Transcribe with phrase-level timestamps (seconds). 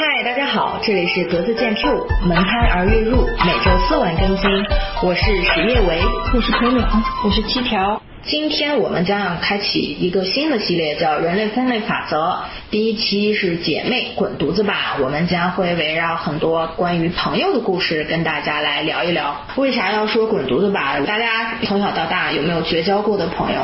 [0.00, 4.48] 嗨，大家好，这里是格子见 Q，门开而月入，每周四晚更新。
[5.02, 6.00] 我是史叶维，
[6.32, 6.86] 我是鸵鸟，
[7.24, 8.00] 我是七条。
[8.22, 12.38] 今天我们将要开启一个新的系列，叫人类分类法则。
[12.70, 19.34] 第一期是姐妹滚犊子吧，我们将会围绕很多关于朋友的故事跟大家来聊一聊。
[19.56, 20.96] 为啥要说滚犊子吧？
[21.04, 23.60] 大家从小到大有没有绝交过的朋友？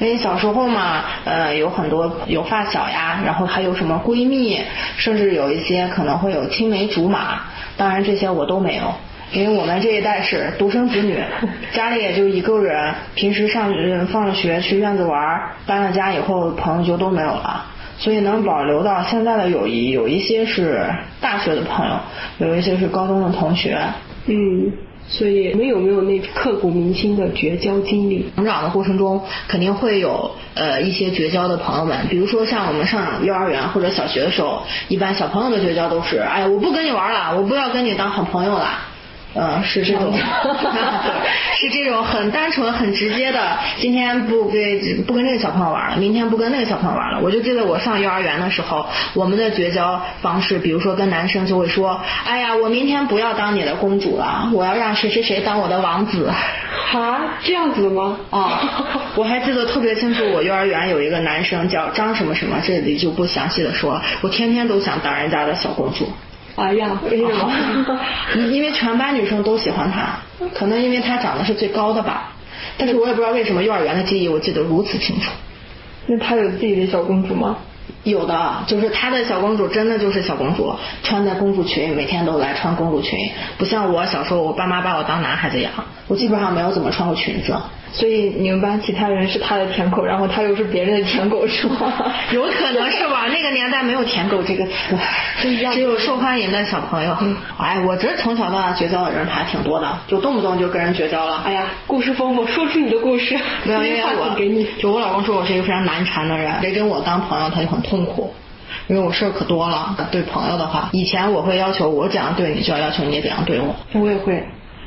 [0.00, 4.60] 因为小时候嘛，呃，有很多有发小呀，然后还有什么闺蜜，
[4.96, 7.42] 甚至有一些可能会有青梅竹马。
[7.76, 8.92] 当然这些我都没有，
[9.32, 11.22] 因为我们这一代是独生子女，
[11.72, 13.72] 家里也就一个人，平时上
[14.08, 17.64] 放学去院子玩，搬了家以后朋友就都没有了。
[17.96, 20.84] 所以能保留到现在的友谊，有一些是
[21.20, 21.94] 大学的朋友，
[22.38, 23.78] 有一些是高中的同学。
[24.26, 24.72] 嗯。
[25.06, 28.30] 所以，你们有没有那刻骨铭心的绝交经历？
[28.36, 32.06] 成长的过程中，肯定会有呃一些绝交的朋友们。
[32.08, 38.78] 比如说，像我们上幼儿园或者小学的时候，一般小朋友的绝交都是：哎，我不跟你玩了，我不要跟你当好朋友了。
[39.34, 40.12] 嗯，是这种，
[41.58, 43.58] 是这种很单纯、很直接的。
[43.78, 47.20] 今天不跟不跟这个小朋友玩了，明天不跟那个小朋友玩了。
[47.20, 56.30] 我就记得我上幼儿园的时候，我们的绝交方式，比如说跟男生就会说：“哎呀，我明天不要当你的公主了，我要让谁谁谁当我的王子。”
[56.94, 58.16] 啊，这样子吗？
[58.30, 58.62] 啊，
[59.16, 64.00] 我还记得特别清楚，我幼儿园有一个男生叫张什么什么，这里就不详细的说。
[64.20, 66.08] 我天天都想当人家的小公主。
[66.56, 68.00] 哎呀，为什么？
[68.52, 70.18] 因为全班女生都喜欢他，
[70.54, 72.30] 可能因为他长得是最高的吧。
[72.78, 75.30] 但是我也不知道为什么幼儿园的记忆我记得如此清楚。
[76.06, 77.56] 那他有自己的小公主吗？
[78.04, 83.18] 有的，就是她的小公主真的就是小公主，穿在公主裙，每天都来穿公主裙，
[83.58, 85.72] 不像我小时候，我爸妈把我当男孩子养，
[86.06, 87.54] 我基本上没有怎么穿过裙子。
[87.92, 91.92] 所以你们班其他人是他的舔狗，然后他又是别人的舔狗，是吗？
[92.34, 93.26] 有可能是吧？
[93.28, 94.98] 那个年代没有舔狗这个 词，
[95.40, 97.16] 只有受欢迎的小朋友。
[97.56, 101.40] 哎，我这从小到大绝交的人还挺多的，就动不动就跟人绝交了。
[101.46, 103.38] 哎呀，故事丰富，说出你的故事。
[103.62, 108.32] 没有， 因为我给你，就我老公说我是一个非常难缠的人，谁跟我当朋友他就很痛苦，
[108.88, 109.94] 因为我事儿可多了。
[110.10, 113.76] 对朋友的话，以前我会要求我怎样对你，就要要求你也怎样对我。
[114.00, 114.42] 我也会。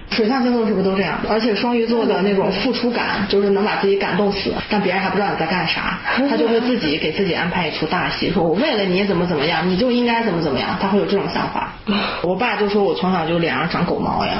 [0.09, 1.19] 水象星座是不是都这样？
[1.27, 11.73] 而且双鱼座的那种付出感，就是能把自己感动死，但别人还不知道你在干啥， 他就会自己给自己安排一出大戏，说我为了你怎么怎么样，你就应该怎么怎么样，他会有这种想法。
[12.23, 14.37] 我爸就说我从小就脸上长狗毛一样，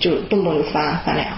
[0.00, 1.28] 就动不动就翻翻脸。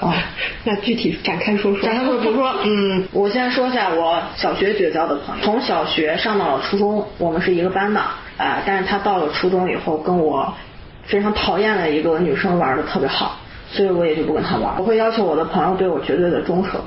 [0.00, 0.12] 哦，
[0.64, 1.82] 那具体展开说说。
[1.82, 8.00] 展开说，比如说，嗯，我先说一下我小学绝交的朋友，从小学上到了初中，我们是一个班的，
[8.36, 10.54] 啊，但是他到了初中以后跟我。
[11.04, 13.38] 非常讨厌的一个女生玩的特别好，
[13.72, 14.74] 所以我也就不跟他玩。
[14.76, 16.78] 我会要求我的朋友对我绝对的忠诚。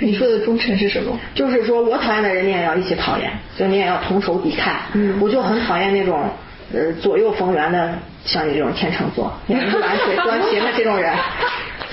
[0.00, 1.18] 你说的忠诚是什么？
[1.34, 4.70] 就是说我讨厌的人你也要一起讨厌，所以你也要同仇敌忾。
[4.92, 5.18] 嗯。
[5.18, 6.28] 我就很讨厌那种
[6.74, 7.94] 呃左右逢源的，
[8.26, 11.14] 像你这种天秤座，一碗水端平的这种人。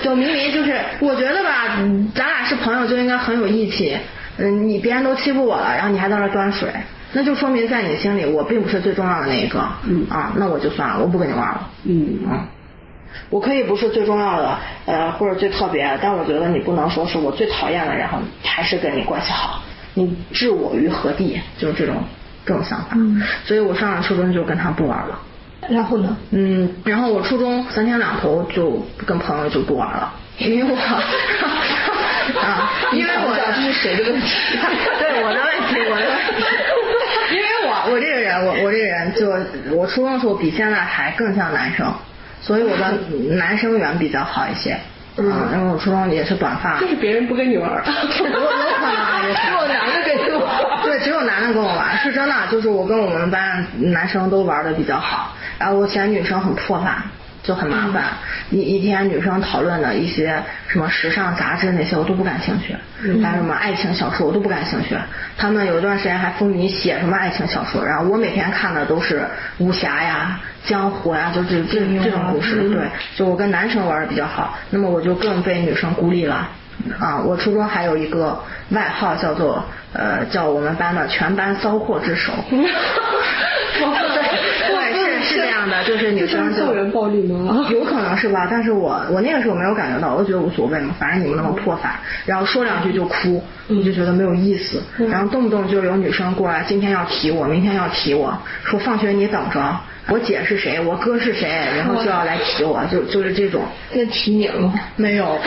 [0.02, 1.78] 就明明就是我觉得吧，
[2.14, 3.96] 咱俩是朋友就应该很有义气。
[4.38, 6.70] 嗯，你别人都欺负我了，然后你还在那端水。
[7.12, 9.62] 那就说明在你心里，我并不是最重要的那一个。
[9.86, 11.68] 嗯啊，那我就算了，我不跟你玩了。
[11.84, 12.48] 嗯啊，
[13.28, 19.60] 我可以不是最重要的，呃，或者最特别，但我觉得你不能说是我最讨厌的，然后还是跟你关系好，
[19.92, 21.38] 你置我于何地？
[21.58, 22.02] 就是这种
[22.46, 22.88] 这种想法。
[22.92, 25.18] 嗯，所以我上了初中就跟他不玩了。
[25.68, 26.16] 然后呢？
[26.30, 30.76] 嗯，然后我初中三天两头就跟朋友就不玩了，因为我
[32.40, 34.58] 啊，因为我这是谁的问题？
[34.98, 36.34] 对我的问题，我的问题。
[37.32, 39.30] 因为我我这个人，我我这个人就
[39.74, 41.92] 我初中的时候比现在还更像男生，
[42.40, 42.92] 所以我的
[43.36, 44.76] 男生缘比较好一些。
[45.16, 46.80] 嗯，因为我初中也是短发。
[46.80, 47.70] 就是别人不跟你玩。
[47.84, 50.42] 有有可能，只有男的跟你玩。
[50.82, 52.34] 对，只有男的跟我玩，是真的。
[52.50, 57.02] 就是我跟我们班男生都玩的比较好，然后我嫌女生很破烂。
[57.42, 58.04] 就很麻烦，
[58.50, 62.72] 一一天女生讨论的一些什么时尚杂志那些我都不感兴趣，
[63.20, 64.96] 还有什么爱情小说我都不感兴趣。
[65.36, 69.26] 他们有一段时间还风靡写什么爱情小说，然后我每天看的都是
[69.58, 72.70] 武侠呀、江湖呀，就这这这种故事。
[72.70, 72.84] 对，
[73.16, 76.48] 就我跟男生玩的比较好，那么我就更被女生孤立了。
[77.00, 82.32] 啊，我初中还有一个外号叫做呃叫我们班的全班骚货之首。
[85.82, 87.66] 的，就是女生校园暴力吗？
[87.70, 99.60] 有可能是吧，但是我我那个时候没有感觉到，我觉得无所谓嘛，反正你们那么破法，然后说两句就哭，我就觉得没有意思，然后动不动就有女生过来，今天要提我，明天要提我，说放学你等着，
[100.08, 103.62] 我姐是谁，我哥是谁，然后就要来提我，就就是这种。
[103.92, 104.74] 那提你了吗？
[104.96, 105.38] 没有，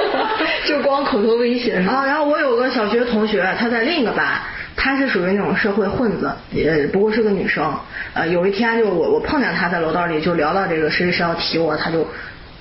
[0.66, 2.04] 就光口头威胁啊。
[2.06, 4.26] 然后我有个小学同学，他在另一个班。
[4.76, 7.72] 她是属于那种社会混子，呃，不过是个女生。
[8.12, 12.06] 呃，有一天就我我碰见她在楼道里就聊到这个谁谁谁要提我，她就。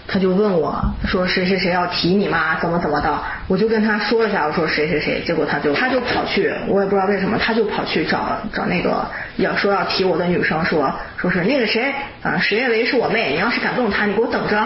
[0.06, 2.58] 她就问我说谁谁谁要提你吗？
[2.60, 3.18] 怎么怎么的？
[3.48, 9.08] 我就跟她说一下，我说谁谁谁，结果她就她就跑去，我也不知道为什么，她就跑去找找那个
[9.38, 11.90] 要说要提我的女生，说说是那个谁
[12.22, 14.62] 啊，石叶维是我妹，你要是敢动她，你给我等着。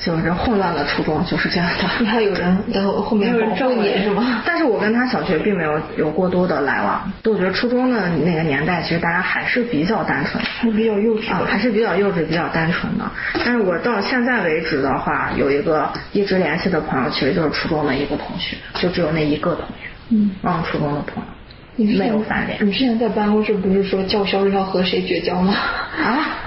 [0.00, 4.42] 就是混乱的初中就是这样的，还有人在后面保护你是吗？
[4.44, 11.32] 但是我跟他小学并没有有过多的来往，我觉得初中的那个年代，其实大家还是比较单纯，还比较幼稚。
[11.32, 13.04] 啊，还是比较幼稚、比较单纯的。
[13.44, 21.28] 但是我到现在为止的话，有一个一直联系的朋友，其实就是初中的一个同学，就只有那一个同学，嗯，嗯，初中的朋友，
[21.76, 22.58] 没有翻脸。
[22.64, 25.54] 你之前在办公室不是说叫嚣要和谁绝交吗？
[26.02, 26.40] 啊？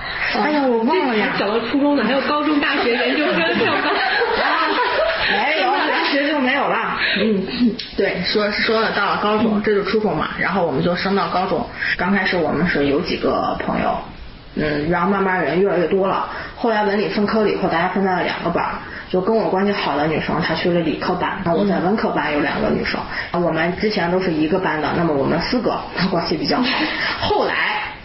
[0.44, 1.30] 哎呀，我忘了呀！
[1.40, 3.90] 讲到初中的，还有高中、大学、研究生，跳高。
[5.32, 7.00] 没有，大学就没有了。
[7.20, 7.44] 嗯，
[7.96, 11.66] 对，说说了到了高中，这就初中嘛，然后我们就升到高中。
[11.98, 13.98] 刚开始我们是有几个朋友，
[14.56, 16.30] 嗯，然后慢慢人越来越多了。
[16.58, 18.66] 后来文理分科了以后，大家分在了两个班，
[19.10, 23.00] 就跟我关系好的女生她去了理科班，那我在文科班有两个女生。
[23.34, 26.66] 我们之前都是一个班的，那么我们四个关系比较好。
[27.22, 27.54] 后来。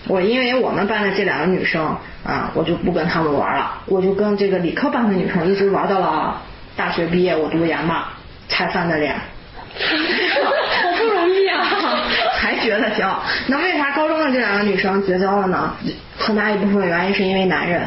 [0.09, 1.97] 我因为我们班的这两个女生
[2.27, 6.43] 啊，我就不跟她们玩了，我就跟这个理科班的女生一直玩到了
[6.77, 8.07] 大学毕业，我读研嘛，
[8.49, 9.15] 才翻的脸。
[9.15, 11.65] 好不容易啊！
[12.37, 13.09] 还觉得行。
[13.47, 15.73] 那为啥高中的这两个女生绝交了呢？
[16.19, 17.83] 很大一部分原因是因为男人。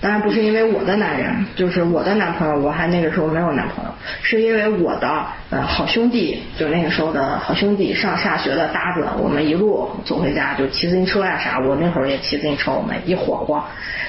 [0.00, 3.90] 当然不是因为我的男人，就是我的男朋友，我还那个时候没有男朋友，
[4.22, 13.62] 是因为我的呃好兄弟，就那个时候的好兄弟，上下学的搭子，我们一路走回家，就骑自行车呀啥，我那会儿也骑自行车，我们一伙伙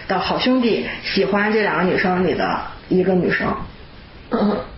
[0.08, 3.48] 的好兄弟喜欢这两个女生里的一个女生。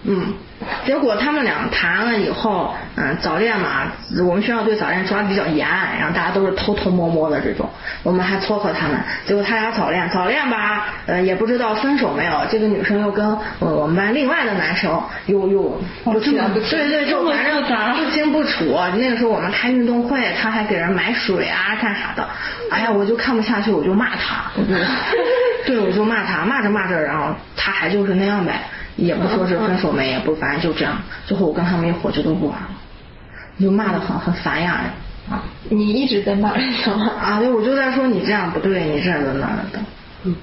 [0.06, 0.33] 嗯，
[0.86, 3.92] 结果他们俩谈了以后，嗯，早恋嘛，
[4.27, 5.68] 我们学校对早恋抓的比较严，
[6.00, 7.69] 然后大家都是偷偷摸摸的这种，
[8.04, 8.98] 我们还撮合他们。
[9.25, 12.33] 结果他俩早恋，早恋吧，呃，也不知道分手没有。
[12.50, 17.63] 这个女生又跟我们班另外的男生又又不清不楚，对对，就反正
[17.95, 18.65] 不清不楚。
[18.98, 22.27] 那个时候我们开运动会，他还给人买水啊，干啥的。
[22.69, 24.75] 哎呀，我就看不下去，我就骂他，我就，
[25.65, 28.54] 对，我就骂他，骂着骂着，然后他还就是那样呗。
[28.95, 30.98] 也不说是分手没，也不反正就这样。
[31.25, 32.69] 最后我跟他们一伙就都不玩了，
[33.60, 34.81] 就骂的很很烦呀
[35.30, 35.44] 啊！
[35.69, 36.68] 你一直在骂人
[36.98, 37.12] 吗？
[37.22, 39.80] 啊，对，我就在说你这样不对，你这样的那的。
[40.24, 40.36] 嗯。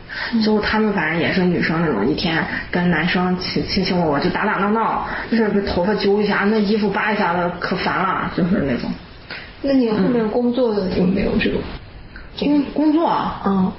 [0.43, 8.91] 最后他们反正也是女生那种，一天跟男生亲亲亲我我，就打打闹闹，就是被头发揪一下，那衣服扒一下的，可烦了，就是那种。
[9.62, 11.61] 那你后面工作的有没有这种？
[12.38, 13.43] 工工作啊？
[13.44, 13.73] 嗯。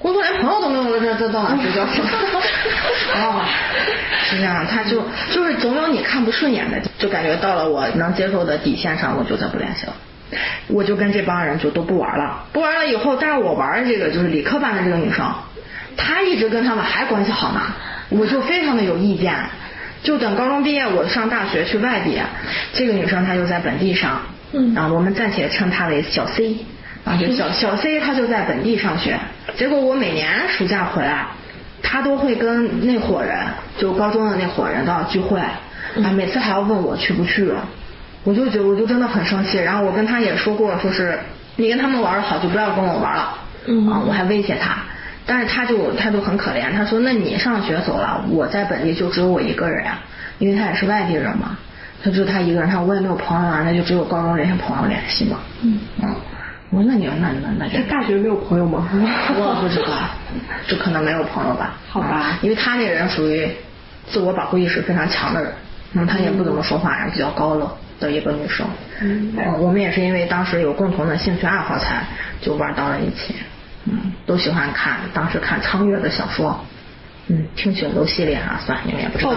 [0.00, 2.02] 工作连朋友都没有了，这这到哪去交朋友
[3.14, 3.44] 哦，
[4.24, 9.92] 是这样，他就就是总有你看不顺眼的，就感觉到了我能接受的底线上，我就再不联系了。
[10.68, 15.26] 我就跟这帮人就都不玩了，不玩了以后，但是我玩的这个就是理科班的这个女生，
[15.98, 17.60] 她一直跟他们还关系好呢，
[18.08, 19.34] 我就非常的有意见。
[20.02, 22.18] 就等高中毕业，我上大学去外地，
[22.72, 24.22] 这个女生她就在本地上，
[24.52, 26.56] 嗯，啊，我们暂且称她为小 C。
[27.04, 29.18] 啊，就小小 C 他就在本地上学，
[29.56, 31.26] 结果我每年暑假回来，
[31.82, 33.38] 他都会跟那伙人，
[33.78, 37.50] 就高中的那伙人到聚会，啊，每次还要问我去不去，
[38.22, 41.18] 我就觉得我就真的很生气，然后我跟他也说过，说是
[41.56, 43.38] 你跟他们玩的好，就不要跟我玩了，
[43.90, 44.76] 啊，我还威胁他，
[45.24, 49.98] 但是他就他就很可怜，他说那你上学走了，我在本地就只有我一个人呀，
[50.38, 51.56] 因为他也是外地人嘛，
[52.04, 56.14] 他就他一个人，他我也没有朋友啊，那就只有高中那些朋友联系嘛，嗯，嗯。
[56.70, 58.88] 我说那你那那那他大学没有朋友吗？
[59.36, 59.92] 我不知道，
[60.68, 61.74] 就可能没有朋友吧。
[61.88, 63.48] 好吧，因为他那人属于
[64.06, 65.52] 自我保护意识非常强的人，
[65.94, 68.64] 嗯，他也不怎么说话，然后比较高冷的一个女生。
[69.00, 72.04] 嗯，我们也是因为当时有共同的兴趣爱好才
[72.40, 73.34] 就玩到了一起。
[73.86, 76.64] 嗯，都喜欢看，当时看苍月的小说。
[77.32, 79.30] 嗯，听雪楼系列啊，算你们也不知道。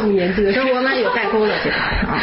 [0.51, 2.19] 生活呢有代沟了， 这个啊。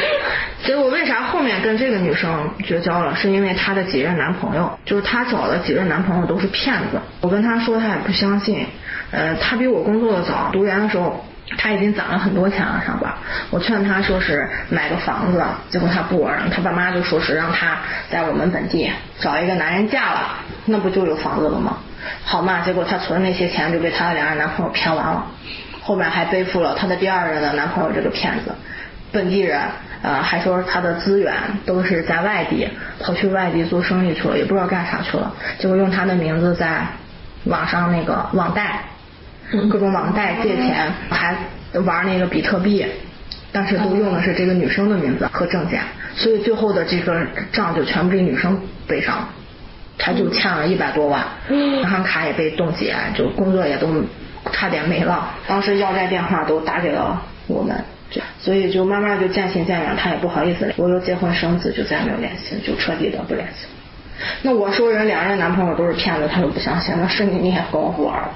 [0.65, 3.15] 结果为啥后面跟这个女生绝交了？
[3.15, 7.01] 是因为她的几任男朋友，就是她找的几任男朋友都是骗子。
[7.21, 8.67] 我跟她说，她也不相信。
[9.13, 11.25] 呃，她比我工作的早，读研的时候
[11.57, 13.13] 她已经攒了很多钱了，上班？
[13.51, 17.79] 我劝她说是买个房子，结果她不玩，她爸妈就说是让她
[18.11, 20.35] 在我们本地找一个男人嫁了，
[20.67, 21.79] 那不就有房子了吗？
[22.25, 25.27] 好嘛，结果她存的那些钱就被她的两任男朋友骗完了，
[25.83, 28.53] 后面还背负了她的第二任的男朋友这个骗子，
[29.13, 29.61] 本地人，
[30.03, 31.33] 呃，还说她的资源
[31.65, 32.69] 都是在外地，
[33.01, 36.87] 跑去外地做生意去了，也不知道干啥去了，结果用她的名字在
[37.45, 38.81] 网上那个网贷，
[39.71, 41.35] 各种网贷借钱，还
[41.85, 42.87] 玩那个比特币，
[43.51, 45.81] 但是都用的是这个女生的名字和证件，
[46.15, 49.29] 所以最后的这个账就全部这女生背上了。
[50.03, 53.89] 他就欠了一百多万，银行卡也被冻结，就工作也都
[54.51, 55.31] 差点没了。
[55.47, 57.77] 当时要债电话都打给了我们，
[58.39, 59.95] 所以就慢慢就渐行渐远。
[59.97, 63.67] 他也不好意思，我又结婚生子，就再也没有联系，就彻底的不联系。
[64.43, 66.95] 那我说人两人男朋友都是骗子，他就不相信。
[66.99, 68.31] 那是你，你也跟我玩了。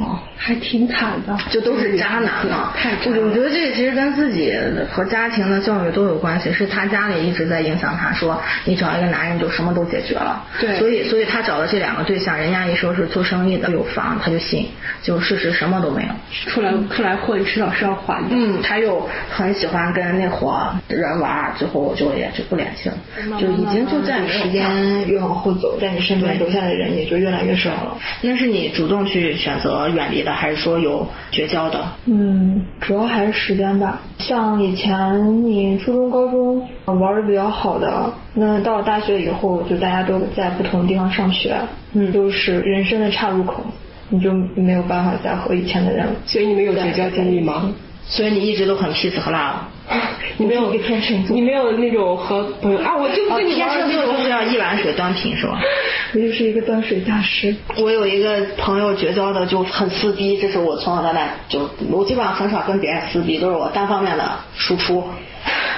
[0.00, 2.72] 哦，还挺惨的，就都是渣男嘛。
[2.74, 4.52] 太我我觉得这个其实跟自己
[4.90, 10.42] 和家庭的教育都有关系，是他家里一直在影响他，说你找一个男人就什么都解决了。
[10.58, 10.78] 对。
[10.78, 14.66] 所以，所以他找的这两个对象，人家一说是做生意的有房，他就信，
[15.02, 16.08] 就事实什么都没有。
[16.50, 18.28] 出来出来混，迟早是要还的。
[18.30, 22.94] 嗯，他又很喜欢跟那伙人玩，最后就也就不联系了，
[23.38, 27.98] 就已经就在时间越往后走，在你身边留下的人也就越来越少了。
[28.22, 29.89] 那是你主动去选择。
[29.90, 31.84] 远离的还是说有绝交的？
[32.06, 34.00] 嗯，主要还是时间吧。
[34.18, 41.56] 像以前你初中、高中玩的比较好的，那到了大学以后，就大家都在不同的地方上学，
[41.94, 43.64] 嗯，就是人生的岔路口，
[44.08, 46.06] 你就没有办法再和以前的人。
[46.26, 47.70] 所以你们有绝交经历吗？
[48.06, 49.54] 所以你一直都很 peace 和 love。
[50.38, 55.60] 你没有天秤座，你没有那种和朋友啊，我就跟你天秤座就是要一碗水端平是吧？
[56.14, 57.54] 我就是一个端水大师。
[57.76, 64.24] 我有一个朋友绝交的就很撕逼，这是我从小到大就我基本上很少跟别人撕逼，都是我单方面的
[64.56, 65.04] 输出，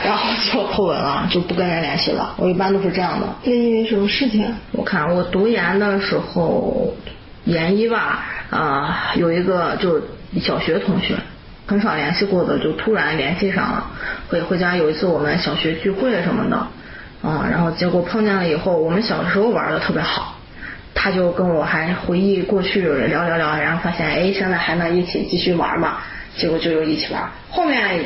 [0.04, 2.34] 然后就破文了，就不跟人联系了。
[2.36, 3.26] 我一般都是这样的。
[3.44, 4.46] 那因为什么事情？
[4.72, 6.94] 我看我读研的时候，
[7.44, 10.00] 研一吧，啊，有一个就
[10.40, 11.14] 小学同学。
[11.66, 13.86] 很少联系过的，就突然联系上了。
[14.28, 16.56] 回回家有一次我们小学聚会什么的，
[17.28, 20.36] 啊，然后结果碰见了以后，我们小时候玩的特别好，
[20.94, 25.98] 他就跟我还回忆过去聊聊聊，然后发现哎，现在还能一起继续玩嘛？
[26.36, 27.22] 结果就又一起玩。
[27.48, 28.04] 后面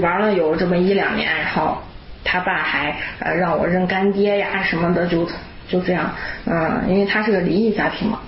[0.00, 1.78] 玩了有这么一两年，然后
[2.24, 2.96] 他爸还
[3.38, 5.28] 让我认干爹呀什么的，就
[5.68, 6.10] 就这样，
[6.46, 8.18] 嗯，因为他是个离异家庭嘛，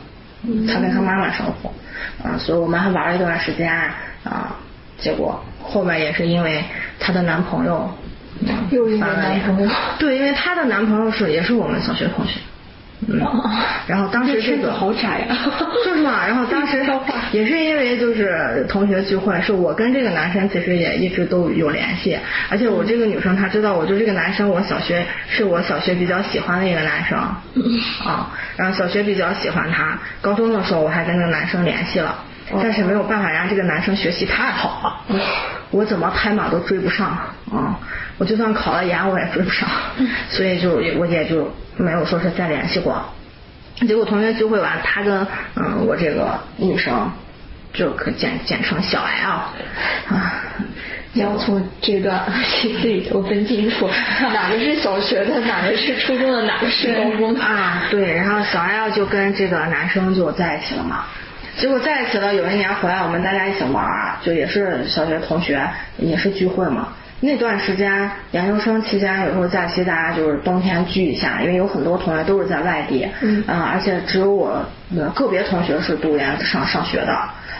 [0.68, 1.72] 他跟他妈妈生活，
[2.24, 3.68] 嗯，所以我们还玩了一段时间。
[4.24, 4.56] 啊，
[4.98, 6.62] 结果后面也是因为
[7.00, 7.90] 她的男朋友，
[8.70, 12.40] 又因为男朋友，对，因为她的男朋友是也是我们小学同学，
[13.08, 13.20] 嗯，
[13.86, 15.36] 然后当时这个好窄呀，
[15.84, 16.84] 就是嘛，然后当时
[17.32, 22.16] 也是因为就是同学聚会，是我跟这个男生其实也一直都有联系，
[22.48, 32.24] 而且我这个女生她知道我就这个男生，我小学是我小学比较喜欢的一个男生，啊，然后小学比较喜欢他，高中的时候我还跟那个男生联系了。
[32.60, 35.20] 但是没有办法让这个男生学习太好了，
[35.70, 37.06] 我怎么拍马都追不上
[37.52, 37.78] 啊！
[38.18, 39.68] 我就算考了研我也追不上，
[40.28, 43.02] 所以就我也就没有说是再联系过。
[43.86, 47.10] 结果同学聚会完，他跟嗯我这个女生
[47.72, 50.34] 就可简简称小 L 啊，
[51.14, 53.88] 要从这段信息里头分清楚
[54.32, 57.84] 哪个是小学的，哪个是初中的，哪个是高中的啊？
[57.90, 61.06] 对，然后小 L 就跟这个男生就在一起了嘛。
[61.58, 63.84] 结果在一起了，有一年回来，我们大家一起玩，
[64.22, 65.68] 就也是小学同学，
[65.98, 66.88] 也是聚会嘛。
[67.24, 74.60] 那段时间研究生期间，有时候假期大家就是冬天聚一下，因为有很多同学都是在外地，嗯，而且只有我
[75.14, 77.16] 个别同学是读研上上学的，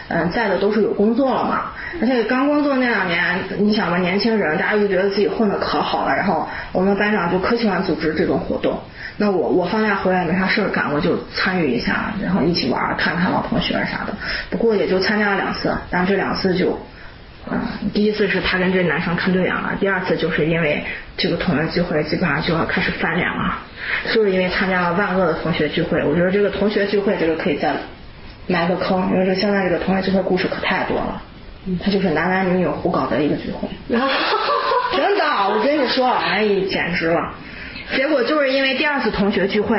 [0.09, 1.71] 嗯，在的都是有工作了嘛。
[2.01, 8.77] 而且刚工作那两年，你想嘛，年轻人大家就觉得自己混的可好了，然后我们班长就可喜欢组织这种活动。
[9.15, 14.13] 那我我放假回来没啥事儿干，我就参与一下，然后一起玩，看看老同学啥的。
[14.49, 16.77] 不过也就参加了两次，但这两次就，
[17.51, 17.59] 嗯，
[17.93, 20.83] 第一次是他跟这男生看对眼了，第二次就是因为
[21.17, 23.59] 这个同学聚会，基本上就要开始翻脸了，
[24.13, 26.03] 就是因为参加了万恶的同学聚会。
[26.03, 27.73] 我觉得这个同学聚会这个可以再
[28.47, 31.21] 埋个坑，因为这现在这个同学聚会故事可太多了，
[31.83, 33.67] 他就是男男女女胡搞的一个聚会，
[34.95, 37.33] 真的，我跟你说，哎，简直了。
[37.95, 39.77] 结果就是因为第二次同学聚会，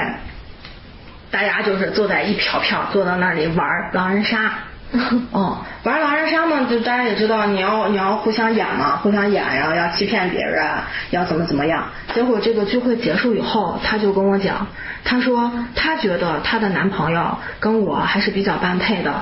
[1.31, 4.53] 大家就是坐在一票票坐到那里玩狼人杀，
[5.33, 10.65] 哦，玩狼人杀嘛，就大家也知道你要你要互相演嘛，互相演，然后要欺骗别人，
[11.11, 11.85] 要怎么怎么样。
[12.15, 14.67] 结果这个聚会结束以后，他就跟我讲，
[15.05, 19.13] 他说他觉得他的男朋友跟我还是比较般配的。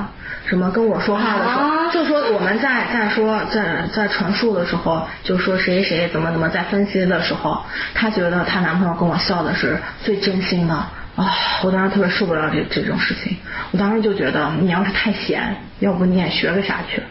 [0.44, 7.62] 什么跟我说话的时候，就说我们在在说在在陈述的时候，就说谁谁怎么怎么在分析的时候，
[7.94, 10.76] 她觉得她男朋友跟我笑的是最真心的
[11.16, 11.30] 啊！
[11.62, 13.36] 我当时特别受不了这这种事情，
[13.70, 17.02] 我当时就觉得你要是太闲，要不你也学个啥去？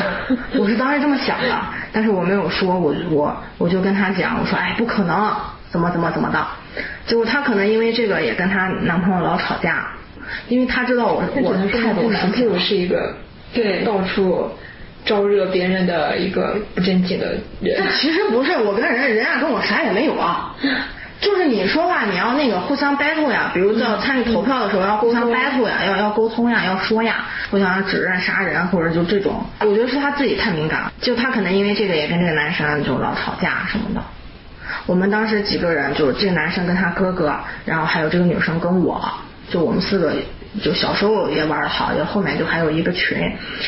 [0.58, 1.58] 我是当时这么想的，
[1.92, 5.34] 但是我没有说，我我我就跟他讲，我说哎不可能，
[5.70, 6.46] 怎么怎么怎么的，
[7.06, 9.88] 结果她可能因为这个也跟她男朋友老吵架。
[10.48, 13.14] 因为他知道我我的态度，男朋友是一个
[13.54, 14.50] 对到处
[15.04, 17.80] 招惹别人的一个不正经的人。
[17.94, 20.52] 其实不是，我跟人人家跟我啥也没有啊。
[21.20, 34.02] 就是你说话你要那个互相 battle 呀，比如要参与投票的时候要互相 battle 呀，要要沟通呀，要说呀，互相指认杀人或者就这种，我觉得是他自己太敏感了，就他可能因为这个也跟这个男生就老吵架什么的。
[34.84, 39.02] 我们当时几个人，就这个男生跟他哥哥，然后还有这个女生跟我，
[39.48, 40.12] 就我们四个。
[40.62, 43.18] 就小时候也玩的好，就后面就还有一个群，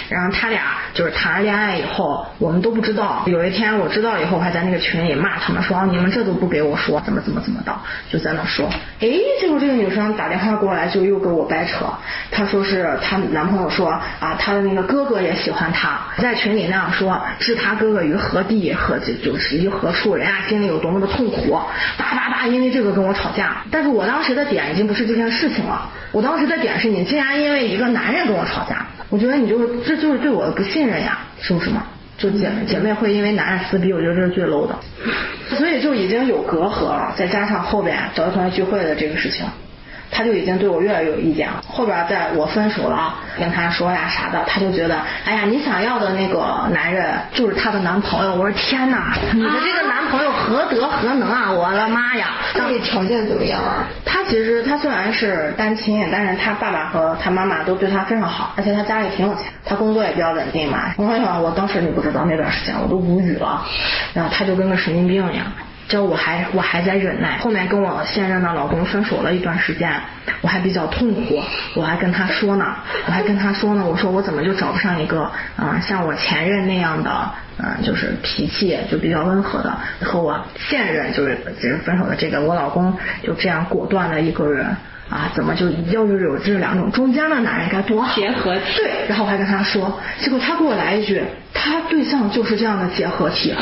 [0.08, 0.62] 然后他俩
[0.94, 3.22] 就是谈了恋爱以后，我们都不知道。
[3.26, 7.74] 有一天我知道以后，还在那个群里骂他们说：“你们这都不给我说，怎么怎么怎么的。”
[8.10, 8.66] 就在那说。
[9.00, 9.08] 哎，
[9.40, 11.84] 结果这个女生打电话过来，就又跟我掰扯。
[12.30, 21.60] 她说是她男朋友说啊，她的那个哥哥也喜欢她，在群里那样说，置她哥哥于何地何就就是于何处，人家心里有多么的痛苦，
[21.98, 23.58] 叭叭叭，因为这个跟我吵架。
[23.70, 26.77] 但是我当时的点已经不是这件事情了，我当时的点。
[26.78, 31.82] 是你竟然因为一个男人跟我吵架，我觉得你就是这就是对我的不信任呀，是不是嘛？
[32.16, 34.74] 就姐妹姐妹会因为男人撕逼，我觉得这是最 low 的，
[35.56, 39.46] 所以就已经有隔阂了，再加上后边找同学聚会的这个事情。
[40.10, 41.62] 他就已经对我越来越有意见了。
[41.68, 48.34] 后边在我分手了，跟他说呀啥的，他就觉得，哎呀，你想要的那个男人就是他的男朋友。
[48.34, 51.50] 我说天哪，你的这个男朋友何德何能啊？
[51.52, 52.28] 我的妈呀！
[52.54, 53.84] 家里条件怎么样啊？
[54.04, 60.94] 他其实他虽然是单亲，但是他爸爸和他妈妈都对他非常好，而且他家里挺有钱，他工作也比较稳定嘛。
[60.96, 63.64] 我说我当时你不知道那段时间我都无语了，
[64.14, 65.46] 然后他就跟个神经病一样。
[65.88, 69.90] 就我还我还在忍耐，后面跟我现任的老公分手了一段时间，
[70.42, 71.42] 我还比较痛苦，
[71.74, 72.76] 我还跟他说呢，
[73.06, 84.66] 我还跟他说呢，我说我怎么就找不上一个嗯像我前任那样的嗯就是脾气就比较温和的和我现任就是就是分手的这个我老公就这样果断的一个人
[85.08, 91.22] 啊怎么就要是有这两种中间的男人该多好结合对，然后我还跟他说，结果他给我来一句，
[91.54, 93.54] 他对象就是这样的结合体。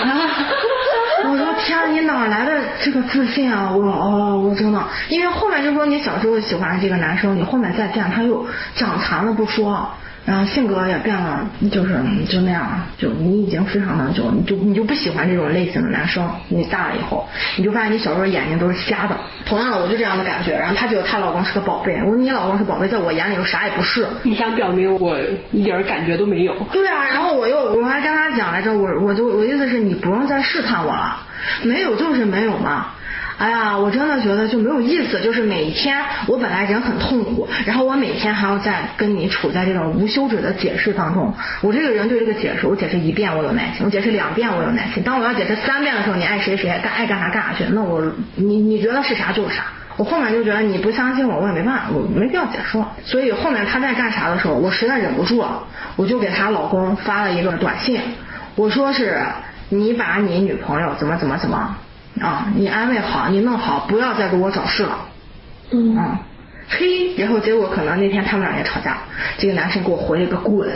[1.24, 3.70] 我说天，你哪来的这个自信啊？
[3.72, 9.88] 我哦，我真的，因为后面就说你小时候喜欢这个男生，你后面再见他又长残了不说。
[10.26, 11.94] 然后性格也变了，就是
[12.28, 16.28] 就那样，就你已经非常的就你就你就不喜欢这种类型的男生。
[16.48, 19.16] 你大了以后，你就发现你小时候眼睛都是瞎的。
[19.44, 20.58] 同样的，我就这样的感觉。
[20.58, 24.04] 然后她觉得她老公是个宝贝，我说你老公是宝贝，在我眼里又啥也不是。
[24.24, 25.16] 你想表明我
[25.52, 26.52] 一点感觉都没有？
[26.72, 31.18] 对啊，然后我又我还跟他讲来着，我我就我意思是你不用再试探我了，
[31.62, 32.86] 没有就是没有嘛。
[33.38, 35.20] 哎呀，我真的觉得就没有意思。
[35.20, 41.34] 就是每天我本来人很痛苦，然后我每天还要在跟你处在这种无休止的解释当中。
[41.60, 45.02] 我这个人对这个解释，我解释一遍我有耐心，我解释两遍我有耐心。
[45.02, 47.64] 当我要解释三遍的时候，你爱谁谁干爱干啥干啥去。
[47.72, 49.64] 那我你你觉得是啥就是啥。
[49.98, 52.92] 我后面就觉得你不相信我，我也没办法，我没必要解释了。
[53.04, 55.62] 所以后面他在干啥的时候，我实在忍不住了，
[55.96, 58.00] 我就给她老公发了一个短信，
[58.54, 59.22] 我说是
[59.68, 61.76] 你把你女朋友怎么怎么怎么。
[62.20, 65.08] 啊，你安慰好，你弄好，不要再给我找事了。
[65.70, 65.96] 嗯。
[65.96, 66.20] 啊
[66.68, 68.98] 嘿，然后结果可能那天他们俩也吵架，
[69.38, 70.68] 这个男生给我回了一个滚。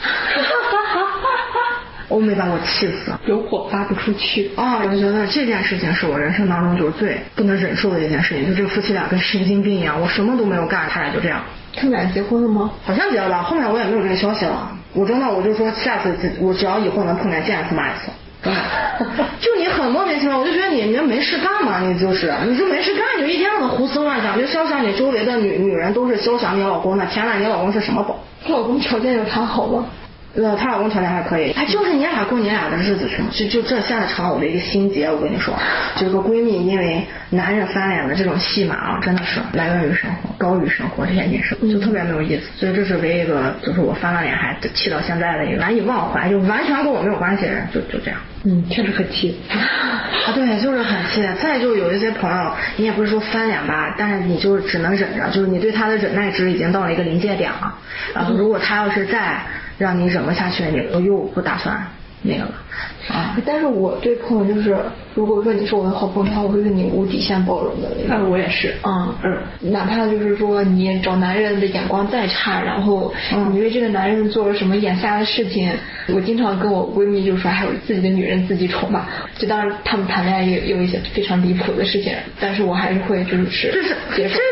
[0.00, 1.60] 哈哈哈哈哈！
[2.08, 4.50] 欧美把我气死，有火发不出去。
[4.56, 11.42] 啊，我觉得这件事情是我人生当中就是最不能忍受的一件事情，就这个夫妻俩跟神经病一样，我什么都没有干，他俩就这样。
[11.76, 12.70] 他们俩结婚了吗？
[12.82, 14.70] 好像结了吧，后面我也没有这个消息了。
[14.94, 18.10] 我真的我就说下次我只要以后能碰见见一次骂一次。
[19.40, 21.80] 就你很莫名其妙，我就觉得你你没事干嘛？
[21.80, 27.04] 你就是你就没事干，就一天到晚胡思乱想，就消想你周围的女女人都是消想你老公的。
[27.06, 28.18] 天呐，你老公是什么宝？
[28.48, 29.86] 老公条件有他好吗？
[30.36, 33.28] 呃，她老公条件还可以，哎，就是你俩过你俩的日子去嘛。
[33.30, 35.54] 就就这现在成了我的一个心结，我跟你说，
[35.96, 42.42] 就个闺蜜因为男人翻脸的这种戏码啊，真的是来源于生活，高于生活这件事，就特别没有意思。
[42.56, 48.18] 所以这是唯一一个，就是我翻了脸还气到现在的一个难以忘怀，就完全跟我没有关系的人，就就这样。
[48.46, 49.40] 嗯，确实很气。
[49.50, 51.22] 啊，对，就是很气。
[51.40, 57.78] 再就有一些朋友，你也不是说翻脸吧，但是你就是只能忍着，就是你对他的忍耐值已经到了一个临界点了。
[58.12, 59.40] 然后如果他要是再
[59.78, 61.86] 让你忍不下去，你又不打算。
[62.26, 62.50] 那个了
[63.08, 63.36] 啊！
[63.44, 64.76] 但是我对朋友就是，
[65.14, 67.88] 如果说你是我的好朋友的话，我会对你无底线包容的。
[68.08, 73.12] 那种我也是，嗯嗯，哪怕就是说你找男人的眼光再差，然后
[73.52, 75.70] 你为这个男人做了什么眼瞎的事情，
[76.14, 79.06] 我经常跟我闺蜜就说，还有自己的女人自己宠嘛。
[79.36, 83.94] 就当然他们谈恋爱也有一些非常离谱的事情，但是我还是会就是就是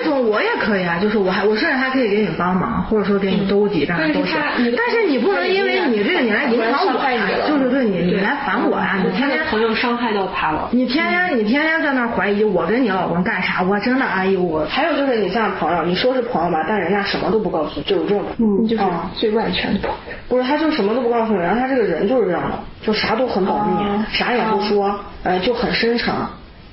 [0.03, 4.31] 这种我也可以啊，就是我还我甚至还可以给你帮忙，或者说给你兜底，让你兜底。
[4.77, 8.99] 但是你不能因为你这个你来影响我，就是对对，你你来烦我啊！
[9.05, 14.65] 你天天朋友伤害到他了，你天天你天天在那怀疑我跟你老公干啥，我真的哎呦我。
[14.67, 18.83] 还有就是你像朋友，你说是朋友吧，但人家什么都不告诉你，就有这种，嗯，就是
[19.15, 19.97] 最外全的朋友。
[20.29, 26.15] 不是，他就什么都不告诉你，然后他这个人就是这样的，就啥都很保密，啥也不说，呃，就很深沉。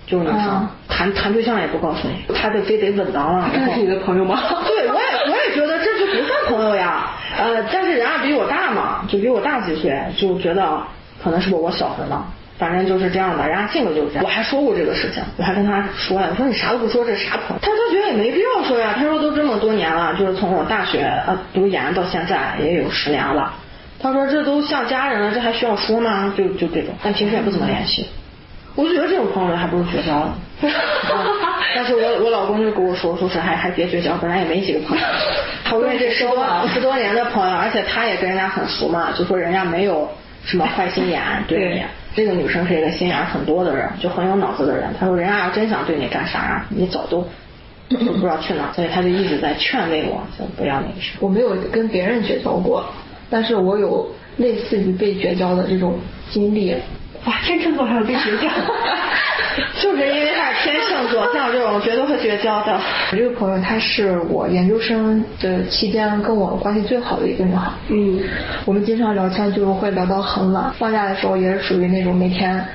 [0.07, 3.47] 就是女生谈谈对象也不告诉你，他得非得稳当了。
[3.53, 4.39] 这是你的朋友吗？
[4.65, 7.11] 对，我也我也觉得这就不算朋友呀。
[7.39, 10.83] 呃，但是人家比我大嘛，就比我大几岁，就觉得
[11.23, 12.23] 可能是我我小着呢。
[12.57, 14.23] 反正就是这样的，人家性格就是这样。
[14.25, 17.59] 我还说过这个事情，我还跟他说呀，我说你啥都不说，这啥朋友？
[17.61, 18.93] 他说他觉得也没必要说呀。
[18.97, 23.53] 他说都这么多年了，就是从我大学呃读研到现在也有十年了。
[24.01, 26.33] 他说这都像家人了，这还需要说吗？
[26.37, 28.05] 就就这种，但平时也不怎么联系。
[28.79, 30.33] 我就觉得这种朋友还不如绝交呢。
[31.75, 35.03] 但是我我老公就跟我说，说是还还别绝交，本来也没几个朋友。
[35.65, 40.09] 好不容易这十多十多年的朋友，而且他也跟人家很熟嘛，就说人家没有
[40.45, 41.83] 什么坏心眼 对你。
[42.15, 44.93] 这个女生是一个心眼很多的人，就很有脑子的人。
[44.97, 47.27] 他说人家要真想对你干啥，你早都
[47.91, 48.71] 都不知道去哪。
[48.73, 51.17] 所以他就一直在劝慰我，就不要那个什么。
[51.19, 52.85] 我没有跟别人绝交过，
[53.29, 56.75] 但是我有类似于被绝交的这种经历。
[57.25, 58.47] 哇，天秤座还有被绝交，
[59.81, 62.79] 就是因为他是天秤座，像我这种绝对会绝交的。
[63.11, 67.69] 我这个朋友，她是我研究生的期间跟我关系最好的一个女孩。
[67.89, 68.19] 嗯，
[68.65, 70.71] 我们经常聊天，就会聊到很晚。
[70.77, 72.65] 放假的时候也是属于那种每天，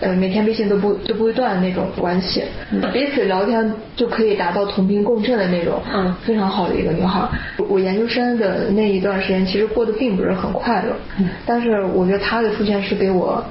[0.00, 2.44] 呃，每天微信都不都不会断的那种关系。
[2.92, 7.22] 彼此聊天就可以达到同频共振的那种，嗯，非常好的一个女孩。
[7.68, 10.94] 我研究生的那一段时间，其实过得并不是很快乐。
[11.18, 13.42] 嗯，但是我觉得她的出现是给我。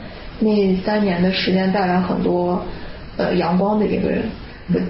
[0.44, 2.62] 那三年的时间带来很多
[3.18, 4.24] 呃阳光的一个人，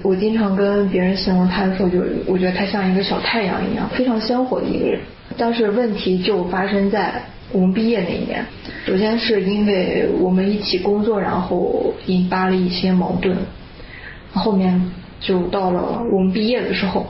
[0.02, 5.00] 我我经常跟别人形容他的时候，就我觉得他像一个小太阳一样，非常鲜活的一个人。
[5.36, 7.12] 但是问题就发生在
[7.52, 8.44] 我们毕业那一年，
[8.86, 13.36] 首先是因为我们一起工作，然后引发了一些矛盾，
[14.32, 14.90] 后面
[15.20, 17.06] 就到了我们毕业的时候。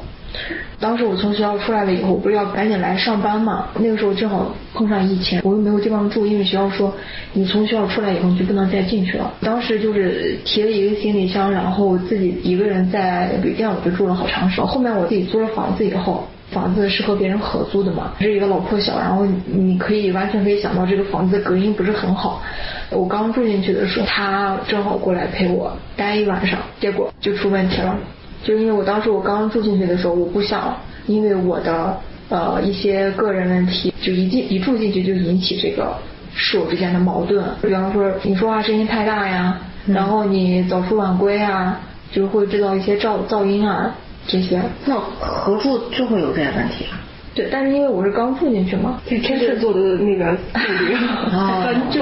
[0.81, 3.69] 当时我从学校出来了以后，不是要赶紧来上班嘛？
[3.79, 6.93] 那个时候正好碰上疫情，我又没有地方住，因为学校说
[7.33, 9.33] 你从学校出来以后你就不能再进去了。
[9.41, 14.67] 当时就是提了一个行李箱，然后自己一个人在旅店，我就住了好长时间。
[14.67, 22.43] 后面我自己租了房子以后，房子是和别人合租的嘛，是一个老破小，然后你可以完全可以想到这个房子隔音不是很好。
[22.91, 27.97] 我刚住进去的时候，他正好过来陪我待一晚上，结果就出问题了。
[28.45, 30.77] 就因为我当时我刚住进去的时候，我不想
[31.07, 35.97] 因为我的呃一些个人问题，就一进一住进去就引起这个
[36.35, 37.43] 室友之间的矛盾。
[37.63, 41.81] 比方说你说话声音太大呀，然后你早出晚归啊，
[42.13, 43.95] 就会制造一些噪噪音啊
[44.27, 44.61] 这些。
[44.85, 47.01] 那合住就会有这些问题啊？
[47.35, 50.95] 对，但是因为我是刚住进去嘛，天秤座的那个顾虑
[51.33, 52.01] 啊，就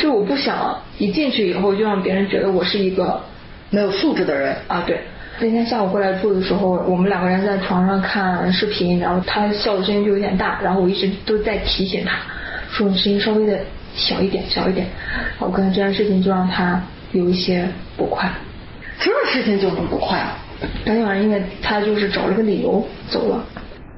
[0.00, 3.20] 就我不想一进去以后就让别人觉得我是一个
[3.70, 5.00] 没有素质的人啊，对。
[5.40, 12.18] 那天下午过来住的时候，我们两个人在床上看视频，然后他笑的声音就有点大，然后我一直都在提醒他，
[12.72, 13.60] 说你声音稍微的
[13.94, 14.86] 小一点，小一点。
[15.38, 18.28] 我可能这件事情就让他有一些不快。
[18.98, 20.20] 什么事情就能不快？
[20.84, 23.44] 当天晚上，因为他就是找了个理由走了。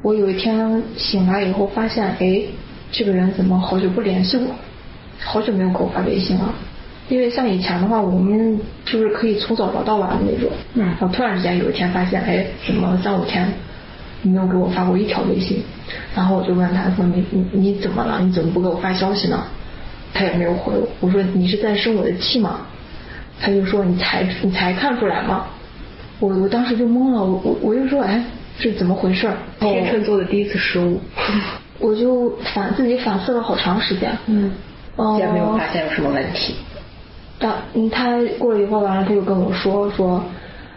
[0.02, 2.42] 我有一天醒来以后发现，哎，
[2.92, 4.54] 这个人怎么好久不联系我？
[5.24, 6.54] 好久没有给我发微信了。
[7.10, 10.50] 因为像以前的话，我们就是可以从早聊到晚的那种。
[10.74, 10.86] 嗯。
[10.86, 13.52] 然后突然之间有一天发现，哎，怎么三五天
[14.22, 15.62] 你没有给我发过一条微信？
[16.14, 18.20] 然后我就问他说：“你你你怎么了？
[18.20, 19.42] 你怎么不给我发消息呢？”
[20.14, 20.88] 他也没有回我。
[21.00, 22.60] 我说：“你是在生我的气吗？”
[23.40, 25.46] 他就说：“你才你才看出来吗？”
[26.20, 28.22] 我我当时就懵了，我我我就说：“哎，
[28.58, 31.00] 是怎么回事？”天秤座的第一次失误。
[31.80, 34.16] 我就反自己反思了好长时间。
[34.26, 34.52] 嗯。
[35.18, 36.54] 也没有发现有什么问题。
[37.40, 37.56] 他
[37.90, 40.22] 他过了一会儿，完了他就跟我说说，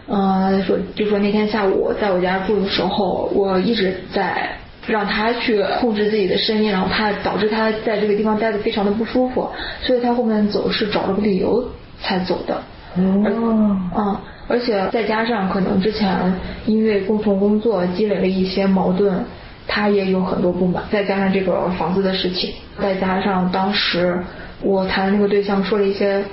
[0.08, 4.48] 呃，说就说那天下午在我家住的时候，我一直在
[4.86, 9.46] 让他去控制自己的声音，然后他导致他在这个地方待的非常的不舒服，
[9.82, 11.62] 所以他后面走是找了个理由
[12.00, 12.54] 才走的。
[12.96, 13.76] 哦。
[13.96, 14.16] 嗯，
[14.48, 16.32] 而且再加上可能之前
[16.64, 19.22] 因为共同工作积累了一些矛盾，
[19.66, 24.18] 他也有很多不满，再加上这个房子的事情，再加上当时
[24.62, 26.24] 我谈的那个对象说了一些。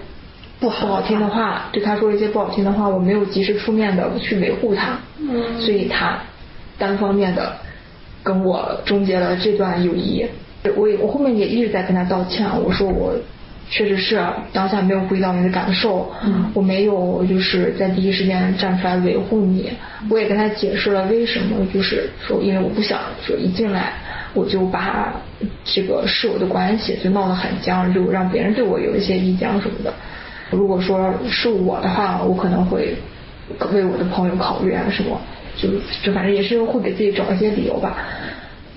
[0.62, 5.00] 不好听的话，对他说了一些不好听的话，我没有及时出面的去维护他，
[5.60, 6.19] 所以他
[6.78, 7.52] 单方面的
[8.24, 10.24] 跟我终结了这段友谊。
[10.76, 13.15] 我也我后面也一直在跟他道歉，我说我
[13.71, 16.12] 确实是当下没有顾及到你的感受，
[16.54, 19.71] 我没有就是在第一时间站出来维护你。
[20.12, 23.93] 我也跟他解释了为什么，就是说因为我不想说一进来
[24.36, 25.12] 我就把
[25.63, 29.91] 这个室友的关系就闹得很僵，就让别人对我有一些意见什么的。
[30.51, 32.95] 如果说是我的话，我可能会
[33.73, 35.19] 为我的朋友考虑啊什么，
[35.57, 35.69] 就
[36.03, 37.97] 就反正也是会给自己找一些理由吧。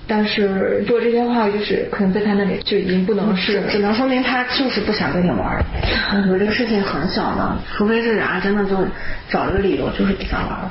[0.07, 5.63] 但是做这些话，就是可能在他那里就已经不能是，只能说明他就是不想跟你玩。
[6.31, 8.77] 我这个事情很小呢，除非是啊真的就
[9.29, 10.69] 找了个理由，就是不想玩。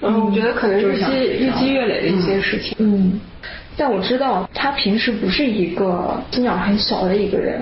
[0.00, 2.74] 嗯，我觉得可能日积日积月累的一些事情。
[2.78, 3.20] 嗯，
[3.76, 7.60] 但我知道他平时不是一个心眼很小的一个人。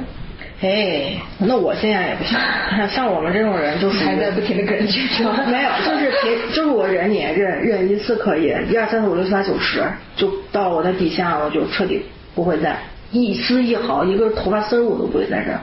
[0.63, 2.39] 哎，那我现在也不行。
[2.89, 5.33] 像我们这种人，就是还在不停的跟人绝交。
[5.51, 9.83] 没有，就是平，就是我忍你忍忍一次可以，一二三四五六七八九十，
[10.15, 12.03] 就到我的底线了，我就彻底
[12.37, 12.77] 不会再
[13.11, 15.61] 一丝一毫一个头发丝儿我都不会在这儿。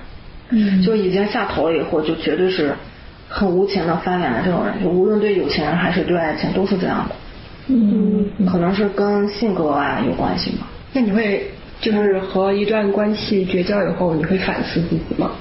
[0.50, 2.74] 嗯，就已经下头了以后，就绝对是
[3.30, 7.16] 很无情的翻脸的这种人，就无论对有情人还是对爱情都是这样的。
[7.68, 10.68] 嗯，可能是跟性格啊有关系吧。
[10.92, 11.50] 那你会？
[11.82, 15.32] 就是和一段关系绝交以后，你会反思自己吗？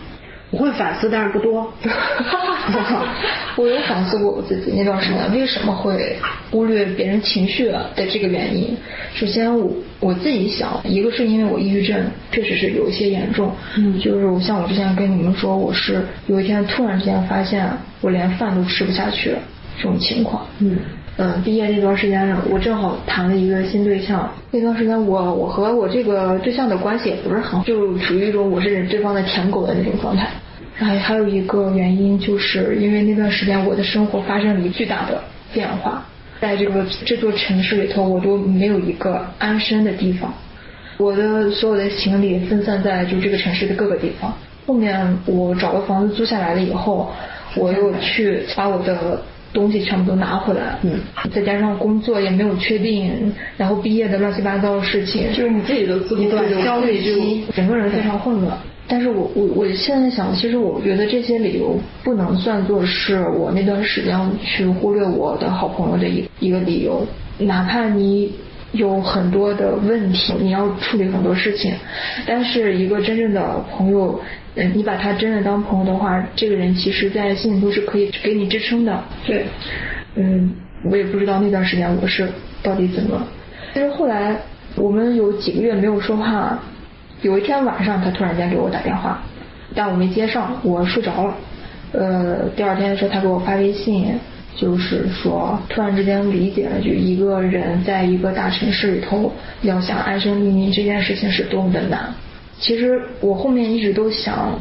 [0.51, 1.70] 我会反思，但是不多。
[3.57, 6.16] 我有反思过我自己那段时间为什么会
[6.51, 8.74] 忽略别人情绪的这个原因。
[9.14, 9.70] 首先，我
[10.01, 12.01] 我自己想，一个是因为我抑郁症
[12.33, 17.68] 确实是有一些严重，嗯，就是我像我之前跟你们说，我是有一天突然之间发现
[18.01, 19.38] 我连饭都吃不下去了
[19.77, 20.79] 这种情况，嗯。
[21.20, 24.33] 嗯，毕业那段时间，我正好谈了一个新对象。
[24.52, 30.28] 那段时间，我我和我这个对象的关系也不是很好，就属于一种我是对方的舔狗的那种状态。
[30.76, 35.20] 然后还有一个原因，就是因为那段时间我的生活发生了一巨大的
[35.52, 36.07] 变化，
[36.40, 40.33] 在这个这座城市里头，我都没有一个安身的地方。
[40.98, 44.33] 我的所有的行李分散在就这个城市的各个地方。
[44.68, 47.11] 后面我找个房子租下来了以后，
[47.57, 49.20] 我又去把我的。
[49.59, 51.01] 东西全部都拿回来，嗯，
[51.35, 58.57] 再加上工作也没有确定，然后毕业的乱七八糟的事情，就是你自己的自一段焦虑就，整个人非常混乱。
[58.87, 67.05] 但是我我我现在想，其实我觉得这些理由不能算作是我那段时间去忽略我的好朋友的一一个理由，
[67.38, 68.31] 哪怕你。
[68.72, 71.72] 有很多的问题，你要处理很多事情，
[72.26, 74.20] 但是一个真正的朋友，
[74.57, 79.02] 嗯，你把他真的当朋友的话，这个人其实在心里都是可以给你支撑的。
[79.24, 79.46] 对，
[80.16, 80.54] 嗯，
[80.85, 82.28] 我也不知道那段时间我是
[82.62, 83.26] 到底怎么，
[83.72, 84.37] 但是后来
[84.76, 86.59] 我们有几个月没有说话，
[87.22, 89.22] 有一天晚上他突然间给我打电话，
[89.74, 91.35] 但我没接上，我睡着了。
[91.92, 94.14] 呃，第二天的时候他给我发微信。
[94.57, 99.33] 就是说，突然之间理解了，就一个人在一个大城市里头
[99.63, 102.13] 要想安身立命这件事情是多么的难。
[102.59, 104.59] 其实我后面一直都想，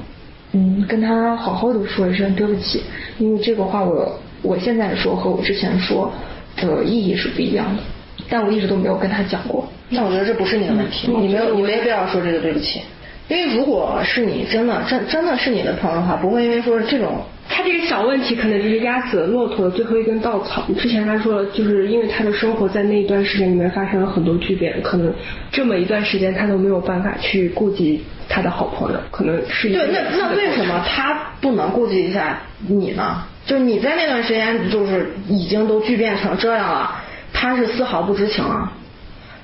[0.51, 2.83] 嗯，跟他好好的说一声对不起，
[3.17, 6.11] 因为这个话我我现在说和我之前说
[6.57, 7.81] 的意义是不一样的，
[8.29, 9.67] 但我一直都没有跟他讲过。
[9.89, 12.81] 那我觉得这不是你的问题，你没有你没必要说这个对不起，
[13.27, 17.21] 因为如果是你真的真真的是你的朋友的话，不会因为说这种。
[17.49, 20.63] 他这个小问题可能就是压死了骆驼的最后一根稻草。
[20.77, 25.11] 之前他说，就是因为他的生活在那一段时间里面发生了很多巨变，可能
[25.49, 29.87] 这么一段时间他都没有办法去顾及他的好朋友，可能是对。
[29.93, 32.37] 那那为什么他不能顾及一下
[32.67, 33.23] 你呢？
[33.45, 36.95] 就是你在那段时间就是已经都巨变成这样了，
[37.31, 38.73] 他是丝毫不知情啊。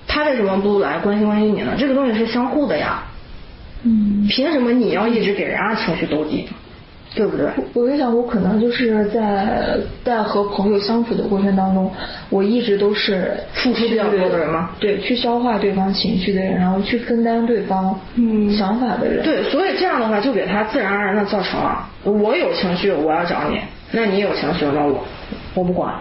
[0.07, 1.71] 他为什么不来关心关心你呢？
[1.79, 3.01] 这个东西是相互的呀。
[3.83, 4.27] 嗯。
[4.29, 6.47] 凭什么你要一直给人家情绪兜底？
[7.15, 7.45] 对不对？
[7.75, 11.91] 我在想，我可能就是在在和朋友相处的过程当中，
[12.31, 14.71] 我一直都是付出比较多的人吗？
[14.79, 19.23] 对，去消化对方情绪的人，然后去分担对方嗯想法的人。
[19.23, 23.59] 对，所以这样的话就给他自然而然的造成了，我有情绪我要找你，
[23.91, 25.05] 那你有情绪那我
[25.53, 25.93] 我不管，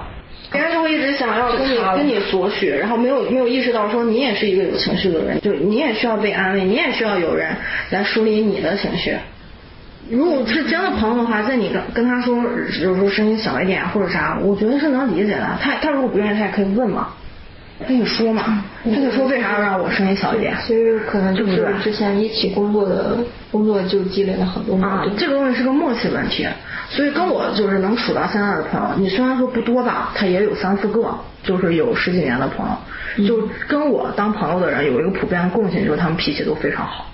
[0.53, 7.57] 别人就会一直想要跟你跟你索取，然后没有没有意识到说你也是一个有情绪的人，就你也需要被安慰，你也需要有人
[7.91, 9.15] 来梳理你的情绪。
[10.11, 12.37] 如果是真的朋友的话，在你跟跟他说，
[12.83, 15.49] 有时候声音小一点或者啥，我觉得是能理解的。
[15.63, 17.09] 他他如果不愿意，他也可以问嘛，
[17.87, 20.55] 他就说嘛，他就说为啥要让我声音小一点。
[20.67, 23.17] 其实可能就是之前一起工作的
[23.51, 26.47] 工作就积累了很多啊，这个东西是个默契问题。
[26.89, 32.67] 所以跟我就是能处到现在的朋友，你虽然说不多吧，他也有三四个，就是有十几年的朋
[33.17, 37.07] 友，就跟我当朋友的人有一个普遍的共性，就是他们脾气都非常好。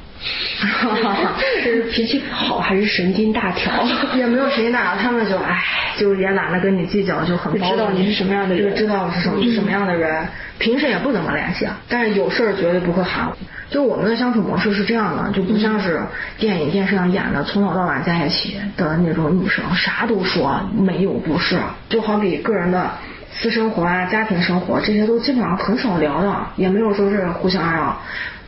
[0.60, 3.72] 哈哈哈，是 脾气好还是神经大条？
[4.16, 5.62] 也没有神经大条，他们就唉，
[5.96, 10.26] 就也懒得跟你计较，就很知道你是什么样的人，知道是什么什么样的人。
[10.58, 13.36] 平时也不怎么联系，但是有事儿绝对不会喊我。
[13.70, 16.02] 就我们的相处模式是这样的，就不像是
[16.36, 21.56] 电影电视上演的从早到晚在一起的那种女生，啥都说，没有不是。
[21.88, 22.90] 就好比个人的
[23.30, 28.00] 私生活啊、家庭生活这些都基本上很少聊的，也没有说是互相啊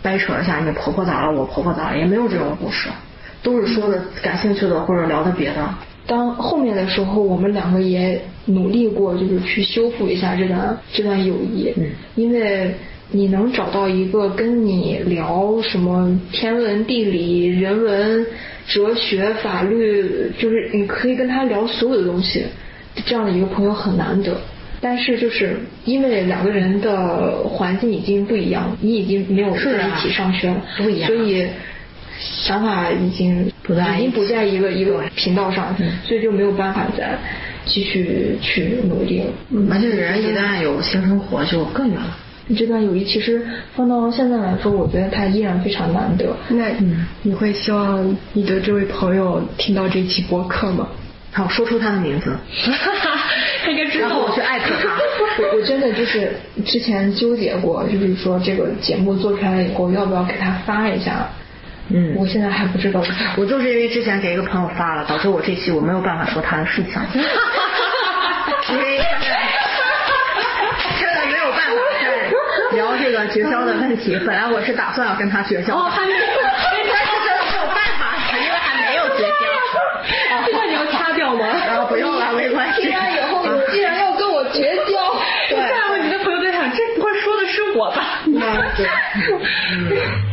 [0.03, 2.89] 掰扯一下你婆婆咋了，我婆婆咋了，也没有这种故事，
[3.43, 5.69] 都是说的感兴趣的或者聊的别的。
[6.07, 11.73] 当后面的时候，我们两个也努力过，就是去修复一下这段这段友谊。
[11.77, 11.87] 嗯，
[12.17, 12.75] 因为
[13.13, 18.27] 你能找到一个跟你聊什么天文地理、人文、
[18.67, 22.45] 哲学、法律，就是你可以跟他聊所有的东西，
[23.05, 24.41] 这样的一个朋友很难得。
[24.81, 31.47] 但是就是因为两个人的环境已经不一样，你已经没有在一起上学了，不一样所以
[32.19, 37.19] 想法已经不在已经不在一个一个频道上，嗯所以就没有办法再
[37.67, 39.27] 继续去努力了。
[39.51, 42.17] 嗯而且人一旦有性生活就更难了。
[42.57, 46.35] 这段友谊其实放到现在来说，我觉得它依然非常难得。
[46.49, 50.89] 那嗯你会希望你的这位朋友听到这期播客吗？
[51.33, 52.37] 好，说出他的名字，
[53.63, 54.89] 他应该知道然后我去艾特他。
[55.43, 56.33] 我我真的就是
[56.65, 61.29] 之前纠结过，就是说这个节目做出来以后要不要给他发一下。
[61.93, 63.03] 嗯我现在还不知道。
[63.37, 66.93] 我就是因为之前给一个朋友发了，导致我这期我没有办法说他的事情，
[68.71, 69.41] 因为现在
[70.99, 71.67] 现在没有办法
[72.01, 74.17] 再聊这个绝交的问题。
[74.25, 80.47] 本来我是打算要跟他绝交的，哦还没但是现在没有办法，因为还没有绝交。
[80.47, 81.45] 这段你要掐掉吗？
[81.47, 82.83] 啊不用了，没关系。
[82.83, 85.17] 听完以后，你竟然要跟我绝交？
[85.49, 88.23] 对再问你的朋友在想，这不会说的是我吧？
[88.27, 88.47] 那
[88.81, 90.30] 对，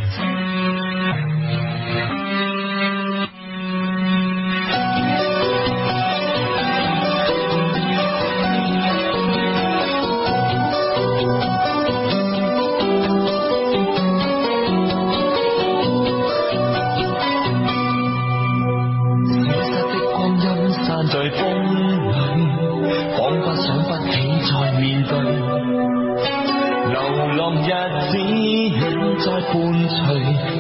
[29.48, 29.56] 伴
[29.88, 29.98] 随，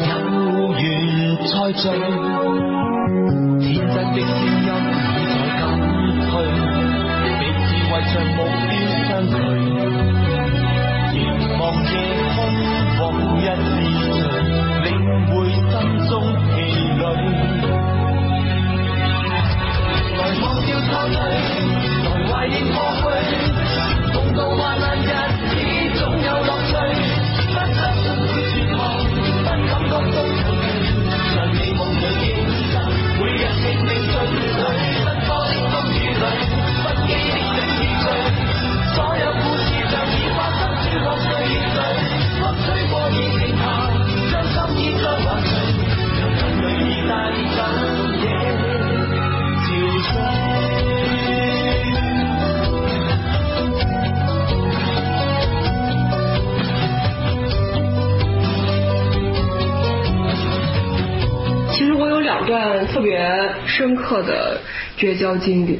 [0.01, 0.11] 有
[0.79, 0.85] 缘
[1.43, 1.83] 再聚。
[3.59, 5.61] 天真的声音已在减
[6.23, 6.31] 退，
[7.37, 8.71] 彼此為着目标
[9.03, 9.33] 相距。
[11.13, 11.15] 凝
[11.59, 11.93] 望夜
[12.33, 12.37] 空，
[12.99, 13.03] 往
[13.37, 13.75] 日是
[14.13, 14.19] 誰，
[14.83, 14.87] 領
[15.27, 15.73] 會心
[16.07, 16.11] 中
[16.55, 16.55] 疲
[16.97, 17.03] 累，
[20.17, 21.15] 来忘掉錯對，
[63.77, 64.59] 深刻的
[64.97, 65.79] 绝交经历，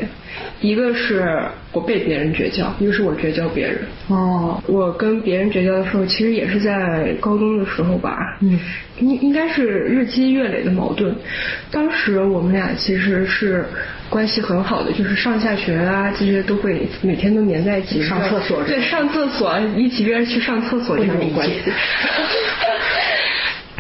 [0.62, 3.80] 一个是我被别人绝交，一个是我绝交别人。
[4.10, 8.60] 哦，我跟别人绝交的时候，其实也是在高中的时候吧，嗯，
[9.00, 11.16] 应应该是日积月累的矛盾。
[11.72, 13.66] 当时我们俩其实是
[14.10, 21.56] 关系很好的，就是上下学啊这些都会每天都黏在一起，上厕所对，上厕所一起约着去上厕所这种关系。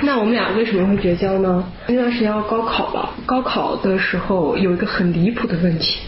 [0.03, 1.63] 那我们俩为什么会绝交呢？
[1.87, 5.99] 那段时间要高考了，高考的时候有一个很离谱的问题，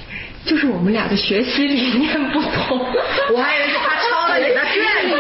[0.45, 2.79] 就是我们俩的学习理念不同。
[3.33, 5.17] 我还以为是他抄了你的卷子，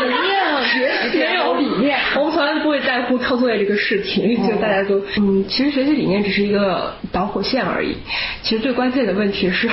[0.71, 7.97] 学习没有理念，我们从来都不会在乎抄作业这个事情，就大家都嗯，其实学习理念只是一个导火线而已。
[8.43, 9.67] 其实最关键的问题是，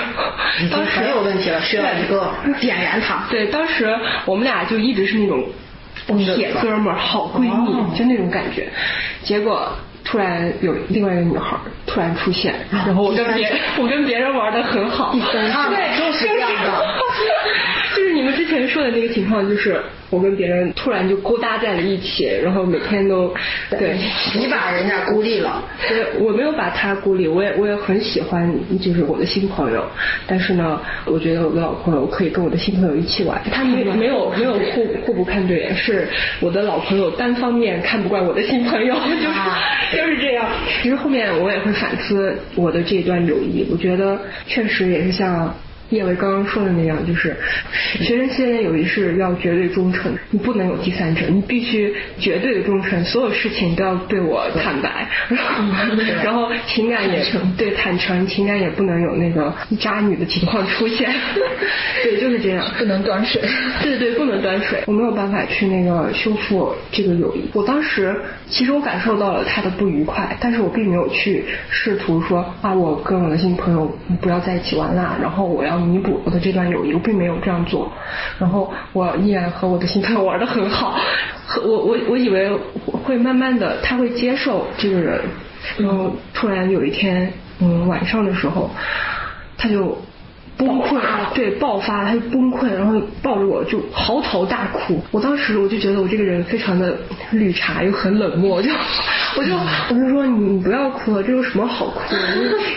[0.71, 2.31] 当时很有问题了，需要一个
[2.61, 3.27] 点燃它。
[3.31, 5.45] 对，当时我们俩就一直是那种
[6.07, 8.69] 铁哥们儿、好闺蜜，哦就那种感觉。
[9.23, 9.69] 结果
[10.05, 16.83] 突然有另外一个女孩突然出现，然后我跟别我跟别人玩的很好，啊对，就是这样的。
[18.17, 23.35] 就是你们之前说的那个情况，就是我跟别人突然就勾搭在了一起，然后每天都
[23.69, 23.95] 对。
[24.35, 25.63] 你把人家孤立了，
[26.19, 28.51] 我我没有把他孤立，我也我也很喜欢
[28.81, 29.85] 就是我的新朋友，
[30.27, 36.09] 但是呢，我觉得我的老朋友可以跟我的新朋友一起玩，他没没有没有互互不看对眼，是
[36.41, 39.59] 我的老朋友单方面看不惯我的新朋友，就是、啊
[39.93, 40.47] 就是这样。
[40.83, 45.55] 其实后面我也会反思我的这段友谊，我觉得确实也是像
[45.91, 47.37] 叶维刚刚说的那样，就是
[48.01, 55.07] 学生之间的友谊是要绝对忠诚，你不能有第三者，你必须绝对的忠诚，所有事情都要对我坦白，
[56.25, 57.25] 然后情感也
[57.57, 61.13] 对坦诚，情感也不能有那个渣女的情况出现，
[62.03, 63.41] 对，就是这样，不能端水。
[63.83, 67.49] 对对，不能端水，我没有办法去那个修复这个友谊。
[67.53, 68.15] 我当时
[68.49, 77.93] 其实我感受到了他的不愉快，但是我并没有去试图说啊，我跟我的新朋友不要在一起玩啦，然后我要弥补我的这段友谊，我并没有这样做。
[78.39, 80.99] 然后我依然和我的新朋友玩的很好，
[81.47, 82.51] 和我我我以为
[83.05, 85.21] 会慢慢的他会接受这个人，
[85.79, 88.71] 然后突然有一天嗯晚上的时候，
[89.59, 89.99] 他就。
[90.57, 90.99] 崩溃，
[91.35, 94.99] 对，爆发，他就崩溃，然后抱着我就嚎啕大哭。
[95.11, 96.97] 我当时我就觉得我这个人非常的
[97.33, 98.71] 绿茶，又很冷漠，我就
[99.37, 99.55] 我就
[99.91, 102.19] 我就说你不要哭了，这有什么好哭的？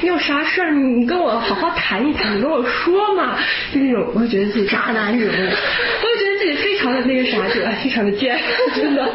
[0.02, 3.38] 你有啥事儿你跟我好好谈一谈，你跟我说嘛。
[3.74, 8.38] 就那种，我就觉得自己渣男人物， 我就觉得自己非常的那个啥，就非常的贱，
[8.76, 9.08] 真的。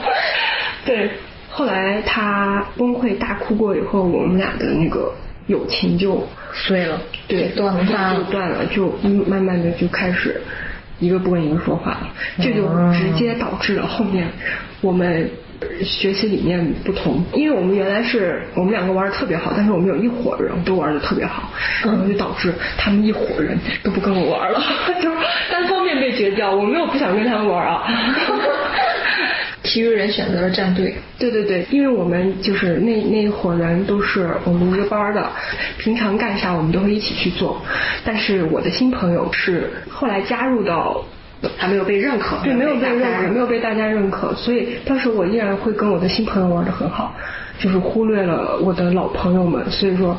[0.86, 1.10] 对，
[1.50, 5.12] 后来他崩溃大哭过以后，我们俩的那个
[5.46, 6.26] 友情就。
[6.56, 8.92] 碎了，对，断了，就断了，就
[9.26, 10.40] 慢慢的就开始
[11.00, 12.08] 一个不跟一个说话了，
[12.40, 14.28] 这就直接导致了后面
[14.80, 15.28] 我们
[15.82, 21.50] 学习理念不同，因为我们原来是我们两个玩的特别好，但是我们有一伙人都玩的特别好，
[21.84, 24.62] 然后就导致他们一伙人都不跟我玩了，
[25.02, 25.10] 就
[25.50, 27.82] 单方面被绝交，我没有不想跟他们玩啊。
[29.64, 30.94] 其余人选择了站队。
[31.18, 35.26] 对对对，因为我们就是那那一伙人都是我们一个班的，
[35.78, 37.60] 平常干啥我们都会一起去做。
[38.04, 41.02] 但是我的新朋友是后来加入到，
[41.56, 42.36] 还没有被认可。
[42.44, 47.14] 对，没有被认可，没有被大家认可，所以当时我依然会跟我的新朋友玩的很好，
[47.58, 49.64] 就是忽略了我的老朋友们。
[49.70, 50.16] 所以说，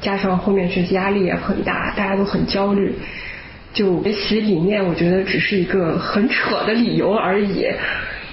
[0.00, 2.92] 加上后面学习压力也很大，大家都很焦虑，
[3.72, 7.66] 就学习理念，我觉得只是一个很扯的理由而已。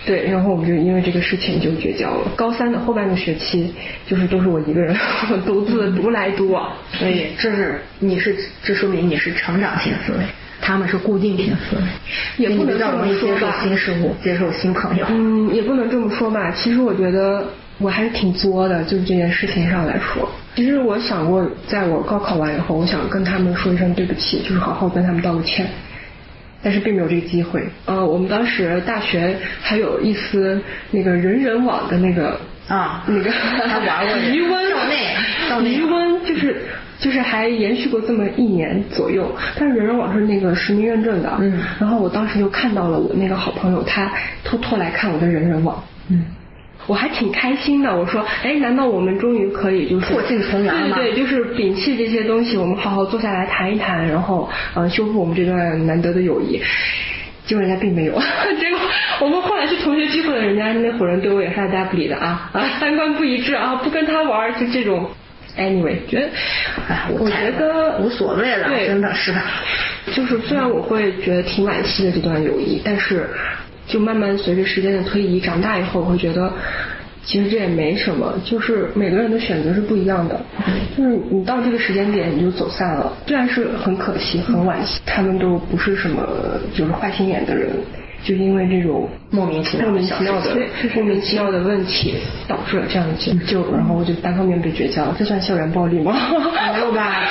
[0.06, 2.32] 对，然后我们就因为这个事情就绝交了。
[2.36, 3.74] 高三的后半个学期，
[4.06, 4.95] 就是都是我一个人
[5.45, 6.72] 独自独来独往。
[6.93, 10.20] 所以这是你是这说明你是成长型思维，
[10.62, 11.84] 他们是固定型思维，
[12.38, 15.06] 也不能这么说接受新事物，接受新朋友。
[15.10, 16.51] 嗯，也不能这么说吧。
[16.51, 17.43] 其实我觉得
[17.80, 20.30] 我还是挺作的，就是这件事情上来说。
[20.56, 25.68] 其实我想过，在我高考完以后，我想跟他们说一声对不起，就是好好跟他们道个歉。
[26.66, 27.63] 但是并没有这个机会。
[27.86, 30.59] 呃，我们当时大学还有一丝
[30.89, 34.66] 那个人人网的那个啊，那个还玩过余温，
[35.63, 36.63] 余温就是
[36.97, 39.32] 就是还延续过这么一年左右。
[39.59, 41.61] 但是人人网是那个实名认证的，嗯。
[41.80, 44.11] 然后我当时就看到了我那个好朋友，他
[44.43, 46.26] 偷偷来看我的人人网，嗯。
[46.88, 50.96] 我还挺开心的，我说，哎，难道我们终于可以就是破镜重圆吗？
[50.96, 56.62] 对对，就是摒弃这些东西，我们好好坐下来谈一谈，然后呃修复我们这段难得的友谊。
[57.46, 58.14] 结果人家并没有，
[58.60, 58.80] 结果
[59.22, 65.08] 我们后来去同学聚会，人家那伙人对我也是爱搭不理的啊啊，三观不一致啊，不跟他玩就这种。
[65.58, 66.30] Anyway，觉得，
[66.90, 69.34] 哎，我觉得无所谓了，真的是。
[70.14, 73.30] 就是虽然我会觉得挺惋惜的这段友谊，但是。
[73.88, 76.52] 就慢慢随着时间的推移，长大以后我会觉得，
[77.24, 80.40] 其实这也没什么，就是每个人的选择是不一样的，
[80.98, 86.28] 就是你到这个时间点你就走散了，虽然是很可惜、很惋惜，他们都不是什么
[86.74, 87.70] 就是坏心眼的人。
[88.24, 90.50] 就因为这种莫名其妙、莫名其妙的、
[90.96, 92.16] 莫名其妙的问题，
[92.48, 96.16] 导致了这样的结就然后我就单方面被绝交，这算校园暴力吗？
[96.74, 97.22] 没有吧？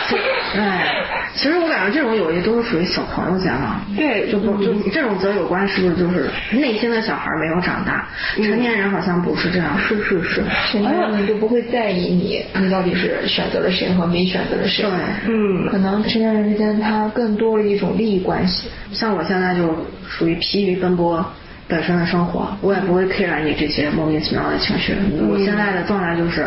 [0.54, 0.94] 哎，
[1.34, 3.80] 其实我感觉这种友谊都是属于小朋友间嘛。
[3.96, 8.06] 对，就不就这种择友观是不是就是内心的小孩没有长大？
[8.36, 9.76] 成年人好像不是这样。
[9.78, 14.84] 是是是，成年人就不会在意你你到底是选择了谁和没选择了谁。
[14.84, 14.92] 对，
[15.26, 18.68] 嗯，可能成年人之间他更多了一种利益关系。
[18.92, 19.74] 像我现在就
[20.08, 20.74] 属于疲于。
[20.84, 21.24] 奔波
[21.66, 24.92] 本身的生活，我也不会 care 你这些莫名其妙的情绪。
[25.30, 26.46] 我现在的状态就是，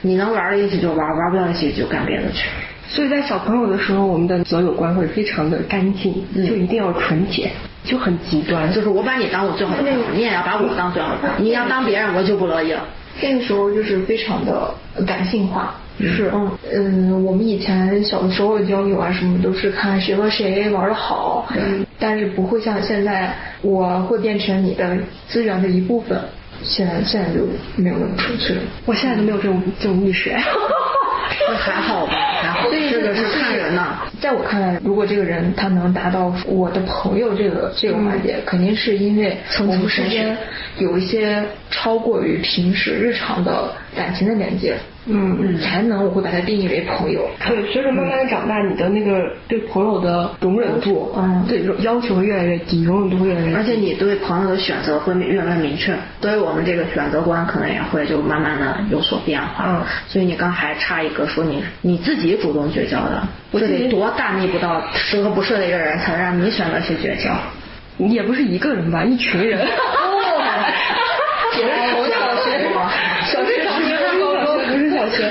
[0.00, 2.48] 你能玩到一起就玩，玩不到一起就干别的去。
[2.94, 7.50] 所以在小朋友的时候，我们的择友观会非常的干净，就一定要纯洁，
[7.82, 8.72] 就很极端。
[8.72, 11.34] 就是我把你当我最好的朋友，你也要把我当最好的朋友。
[11.40, 12.86] 你要当别人，我就不乐意了。
[13.20, 14.72] 那个时候就是非常的
[15.04, 15.74] 感性化。
[15.98, 26.16] 是，嗯嗯，我们以前小的时候交友啊什么都是看谁和谁玩的好，嗯，但是不会像现在，我会变成你的资源的一部分。
[26.62, 27.40] 现在现在就
[27.74, 30.32] 没有那么纯粹了，我现在都没有这种这种意识。
[31.48, 32.68] 那还好吧，还好。
[32.70, 33.98] 这个是看人呢？
[34.20, 40.36] 在我看来，如果这个人他能达到我的朋友这个这个环节，肯定是因为我们之间
[40.78, 44.74] 有一些超过于平时日常的感情的连接。
[45.06, 47.28] 嗯嗯，才能我会把它定义为朋友。
[47.46, 53.54] 对，随着慢慢的长大，你的那个对朋友的容忍度，嗯对要求会越来越低，容忍度会越来越低。
[53.54, 59.66] 而且你对朋友的选择会越来越明确，对于我们这个选择观可能也会就慢慢的有所变化。
[59.68, 63.22] 嗯所以你刚还差一个说你你自己主动绝交的，
[63.66, 67.34] 这得多大逆不道、十恶不赦的一个人才能让你选择去绝交？
[67.98, 69.58] 也不是一个人吧，一群人。
[71.56, 72.12] 也是从小
[72.42, 72.44] 学
[73.30, 75.30] 小学、小学、高中不是小学。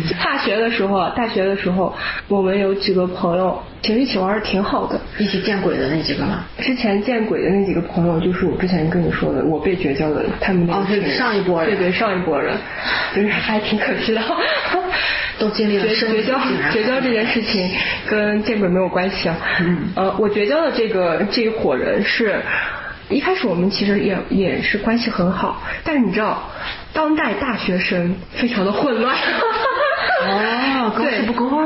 [0.22, 1.94] 大学的时候，大学的时候，
[2.28, 5.00] 我们有几个朋友，其实一起玩的挺好的。
[5.18, 6.44] 一起见鬼的那几个吗？
[6.58, 12.54] 之前见鬼的那几个朋友，就是我之前跟你说的，我被绝交的，他们那个群人上一波人对对，上一波人，
[13.14, 14.20] 就是还挺可惜的。
[15.38, 16.38] 都经历了绝绝交
[16.72, 17.68] 绝交这件事情
[18.06, 19.36] 跟见鬼没有关系啊。
[19.60, 22.40] 嗯呃，我绝交的这个这一伙人是。
[23.10, 26.42] 一开始我们其实也也是关系很好，但是你知道，
[26.94, 29.14] 当代大学生非常的混乱。
[30.24, 31.56] 哦，工资不够。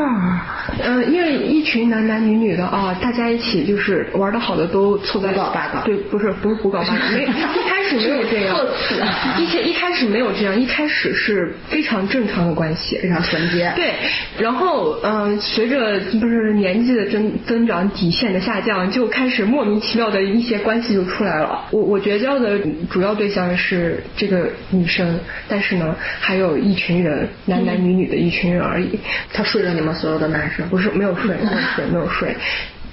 [0.79, 0.87] 味儿。
[0.87, 8.57] 呃，因为一群男男女女的啊，大家一起就是玩的好的都凑在胡搞八搞对，不是不是胡搞八搞，没一开始没有这样
[9.39, 13.73] 一开一开始没有这样，一开始是非常正常的关系，非常纯洁。
[13.77, 13.95] 对，
[14.39, 21.65] 然后嗯、呃随着不是年纪的增增长，底线的下降，就开始莫名其妙的一些关系就出来了。
[21.71, 22.59] 我我绝交的
[22.91, 25.19] 主要对象是这个女生，
[25.49, 28.99] 但是呢，还有一群人，男男女女的一群人而已。
[29.33, 32.37] 他睡了你们所有的男生，不是没有睡，没有睡，没有睡。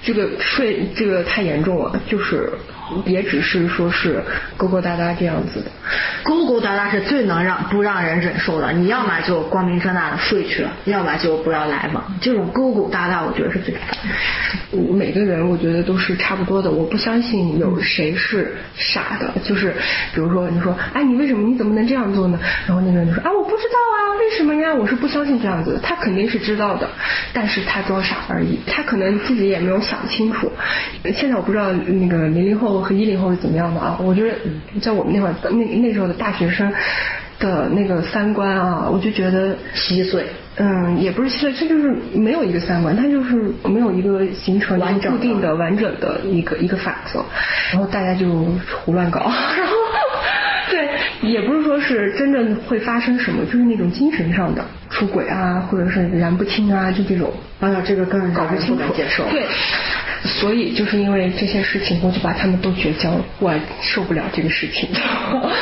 [0.02, 2.50] 这个睡这个太严重了，就是
[3.06, 4.22] 也只是说是
[4.56, 5.66] 勾勾搭搭这样子的。
[6.22, 8.72] 勾勾搭搭是最能让不让人忍受的。
[8.72, 12.02] 你要么就光明正大的睡去了，要么就不要来往。
[12.20, 14.92] 这种勾勾搭搭，我觉得是最烦的。
[14.92, 19.32] 每个人我觉得都是差不多的，我不相信有谁是傻的。
[19.44, 19.74] 就是
[20.14, 22.38] 比如说你说，哎，你为什么你怎么能这样做呢？
[22.66, 24.74] 然后那个人就说，啊，我不知道啊，为什么呀？
[24.74, 25.78] 我是不相信这样子的。
[25.80, 26.88] 他肯定是知道的，
[27.32, 28.58] 但是他装傻而已。
[28.66, 30.50] 他可能自己也没有想清楚。
[31.14, 33.98] 现在我不知道那个零零后和一零后是怎么样的啊？
[34.00, 34.36] 我觉得
[34.80, 36.72] 在我们那会儿那那时候的大学生
[37.38, 40.24] 的那个三观啊，我就觉得稀碎。
[40.56, 47.24] 嗯，也不是稀碎，这就是没有一个三观，它就是没有一个形成固定的、完整的一个一个法则，
[47.72, 48.46] 然后大家就
[48.84, 49.20] 胡乱搞，
[49.58, 49.72] 然后
[50.70, 50.88] 对，
[51.28, 57.32] 也不是说是真正会发生什么，就是那种精神上的出轨啊，或者是燃不清啊，就这种。
[57.58, 58.84] 哎呀，这个更搞不清楚。
[59.30, 59.44] 对，
[60.24, 63.52] 所以就是因为这些事情，我就把他们都绝交了，我
[63.82, 64.88] 受不了这个事情。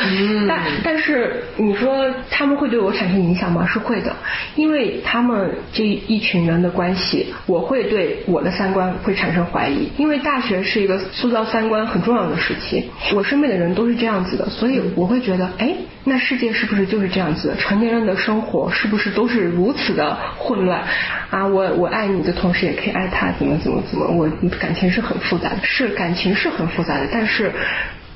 [0.07, 3.67] 嗯但但是你说他们会对我产生影响吗？
[3.67, 4.15] 是会的，
[4.55, 9.89] 因为他们这一群人的关系，我会对我的三观会产生怀疑。
[9.97, 17.53] 因为大学是一个塑造三观很重要的时期，我身边的人都是这样子的，所以我会觉得，哎，那世界是不是就是这样子？
[17.59, 20.81] 成年人的生活是不是都是如此的混乱
[21.29, 21.45] 啊？
[21.45, 24.07] 我我爱你的同时，也可以爱他，怎么怎么怎么？
[24.07, 27.51] 我感情是很复杂的，是感情是很复杂的，但是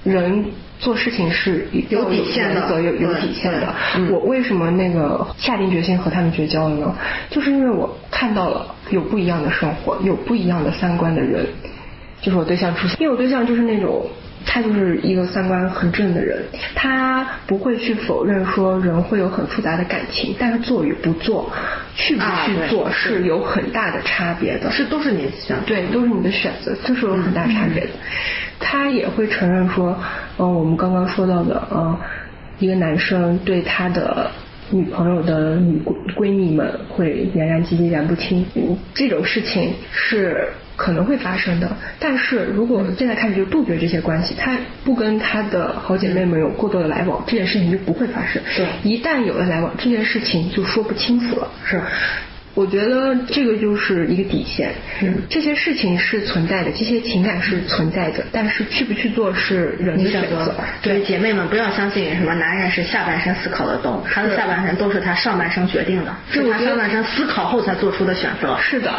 [0.03, 0.45] 人
[0.79, 3.73] 做事情是有要底线的有有底线的。
[4.11, 6.95] 我为什么那个下定决心和他们绝交了呢？
[7.29, 11.45] 就是因为我看到了有不一样的生活，有不一样的三观的人，
[12.21, 14.05] 就是我对象出现，因为我对象就是那种。
[14.47, 16.41] 他就是一个三观很正的人，
[16.73, 21.51] 他不会去否认说人会有很复杂的感情，但是做与不做，
[21.95, 24.71] 去不去做是有很大的差别的。
[24.71, 25.63] 是都是你的选择。
[25.65, 27.89] 对，都是你的选择，这是有很大差别的。
[28.59, 29.95] 他也会承认说，
[30.39, 31.95] 嗯、我们刚刚说到的，嗯、
[32.59, 34.31] 一个男生对他的
[34.71, 40.47] 女朋友的女闺闺蜜们会燃燃唧唧、燃不清，嗯，这种事情是
[40.77, 41.69] 可能会发生的。
[41.99, 48.41] 但是如果现在开始就杜绝这些关系，他不跟他的好姐妹们有过多的来往，这件事情就不会发生。
[48.55, 51.49] 对一旦有了来往，这件事情就说不清楚了。
[51.65, 51.81] 是。
[52.57, 54.71] 我觉得这个就是一个底线。
[55.03, 60.55] 嗯这些事情是存在的，这些情感是存在的，但是去不去做是人的选择。
[60.81, 68.57] 对姐妹们不要相信什么男人是下半身思考的动物，他的下半身都是他上半身决定的，是他上半身思考后才做出的选择。
[68.59, 68.91] 是的，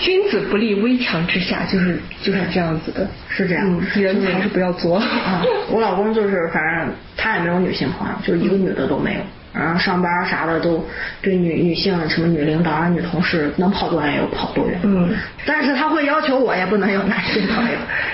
[0.00, 3.06] 君子不立危墙之下，就是就是这样子的。
[3.28, 4.96] 是这样嗯，人还是不要作。
[4.96, 9.20] 啊，我老公就是，反正他也没有女性朋友，就是一个女的都没有。
[9.58, 10.86] 然后上班啥的都
[11.20, 14.78] 对女女性什么女领导啊、女同事能跑多远有跑多远。
[14.84, 15.10] 嗯，
[15.44, 17.72] 但是他会要求我也不能有男性朋友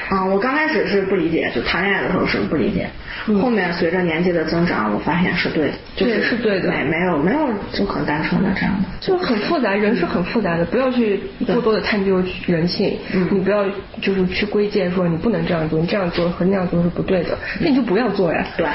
[0.08, 0.24] 啊。
[0.32, 2.88] 我刚开始是不理解，就谈恋爱的时候是不理解，
[3.40, 8.88] 后面随着年纪的增长，我发现是对的，就是对是对的没没有没有就很单纯的这样的。
[9.00, 13.64] 就很复杂，人是很复杂的，不要去过多的探究人性，嗯你不要
[14.00, 18.44] 就是去归结说你不能这样做，你这样做和那样做是不对的，那你就不要做呀。
[18.56, 18.66] 对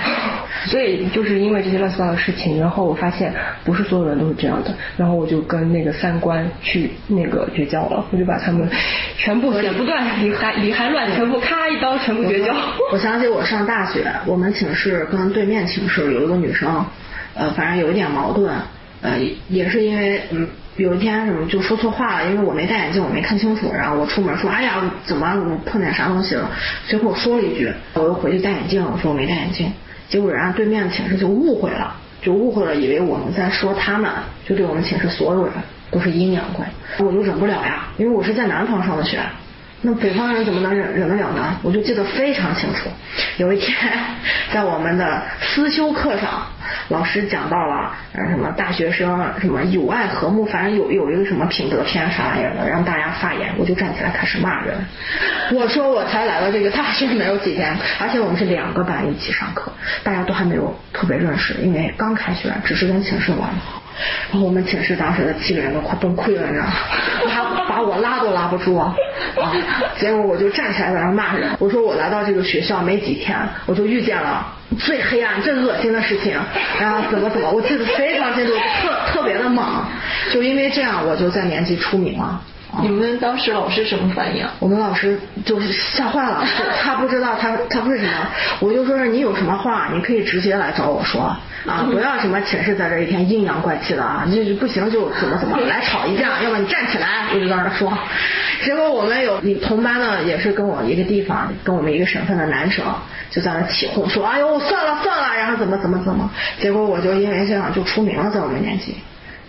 [0.65, 3.33] 所以就是因为这些乱七八糟的事情，然后我发现
[3.63, 8.69] 不是所有人都是这样的，然后我就跟那个三观去那个绝交了，我就把他们
[9.17, 12.53] 全部剪不断，理还理还乱，全部咔一刀全部绝交。
[12.91, 16.85] 我想起我上大学，我们寝室跟对面寝室有一个女生，
[17.33, 18.53] 呃，反正有一点矛盾，
[19.01, 20.47] 呃，也是因为嗯。
[20.77, 23.69] 有一天什么就说错话了，因为我没戴眼镜，我没看清楚。
[23.73, 26.49] 然后我出门说：“哎呀，怎么我碰见啥东西了？”
[26.87, 29.69] 随口说了一句，我又回去戴眼镜，我说我没戴眼镜。
[30.07, 34.11] 结果人家对面的寝室就误会了，就误会了，以为我们在说他们，
[34.47, 35.53] 就对我们寝室所有人
[35.89, 36.65] 都是阴阳怪。
[36.99, 39.19] 我就忍不了呀，因为我是在南方上的学，
[39.81, 41.57] 那北方人怎么能忍忍得了呢？
[41.63, 42.89] 我就记得非常清楚，
[43.37, 43.75] 有一天
[44.51, 46.45] 在我们的思修课上，
[46.89, 47.95] 老师讲到了
[48.29, 54.75] 什么大学生什么友爱和睦，反正有有一个什么品德篇啥玩意儿的，让大家发言，我就站起来开始骂人。
[55.53, 59.71] 我说我才来到这个大学没有几天，而且我们是两个班一起上课，
[60.03, 63.81] 大家都还没有特别认识，因为刚开学，只是跟寝室玩的好。
[64.31, 66.71] 然后我们寝室当时的七个人都快崩溃了，你知道吗？
[67.69, 68.95] 把我拉都拉不住啊！
[69.39, 69.53] 啊，
[69.99, 74.45] 结果我就站起来在那骂人，我说我来到这个学校没几天，我就遇见了
[74.79, 76.35] 最黑暗、最恶心的事情，
[76.79, 78.51] 然后怎么怎么，我记得非常清楚，
[78.81, 79.63] 特特别的猛，
[80.33, 82.41] 就因为这样我就在年级出名了。
[82.81, 84.51] 你们当时老师什么反应啊？
[84.59, 86.43] 我们老师就是吓坏了，
[86.83, 88.11] 他不知道他他为什么，
[88.59, 91.21] 我就说是你有什么话你可以直接来找我说
[91.65, 97.91] 啊，不要什么寝室在这一天阴阳怪气的啊，就是不行就怎么怎么 来吵一架，要不然你站起来，我就在那说。
[98.63, 102.85] 结果我们有同班的也是跟我一个地方、跟我们一个省份的男生，
[103.31, 108.95] 就在那起哄说，哎呦算了算了，然后怎么怎么怎么，结果我就因为这样就出名了，在我们年级。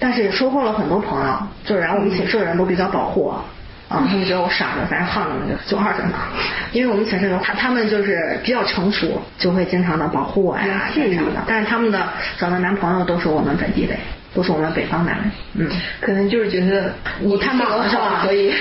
[0.01, 3.45] 但是也收获了很多朋友，就是然后我们寝室的人都比较保护我。
[3.89, 6.13] 啊，他们觉得我傻的，反正横着呢就就二着呢。
[6.71, 11.43] 因为我们寝室的他他们就是比较成熟，就会经常的保护我呀，这样的。
[11.45, 12.01] 但是他们的
[12.39, 13.95] 找的男朋友都是我们本地的，
[14.33, 15.25] 都是我们北方男人。
[15.55, 15.69] 嗯，
[16.01, 18.53] 可能就是觉得你太忙了是吧所以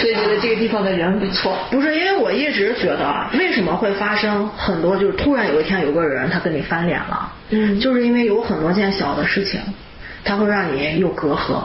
[0.00, 1.54] 所以觉得这个地方的人不错。
[1.70, 9.60] 不是因为我一直觉得为什么会发生很多，就是突然有一天有个人他跟你翻脸了，嗯就是因为有很多件小的事情，
[10.24, 11.62] 他会让你有隔阂。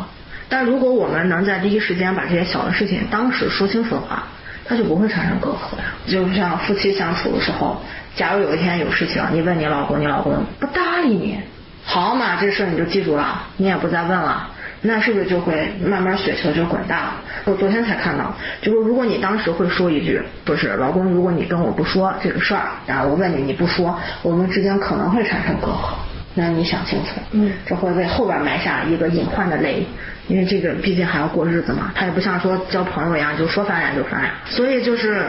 [0.50, 4.24] 但如果我们能在第一时间把这些小的事情当时说清楚的话，
[4.66, 5.84] 他就不会产生隔阂呀。
[6.06, 7.82] 就像夫妻相处的时候，
[8.16, 11.40] 假如有一天有事情，你问你老公，你老公不搭理你，
[11.84, 14.50] 好嘛，这事儿你就记住了，你也不再问了。
[14.82, 17.14] 那是不是就会慢慢雪球就滚大了？
[17.46, 25.96] 我昨天才看到，就是如果你当时会说一句，不是老公，如果你跟我不说这个事儿，然后我问你你不说，我们之间可能会产生隔阂。
[26.38, 27.52] 那你想清楚，嗯。
[27.66, 29.86] 这会为后边埋下一个隐患的雷，
[30.28, 35.26] 因为这个毕竟还要过日子嘛，他也不像说交朋友一样，就说翻脸就翻脸，所以就是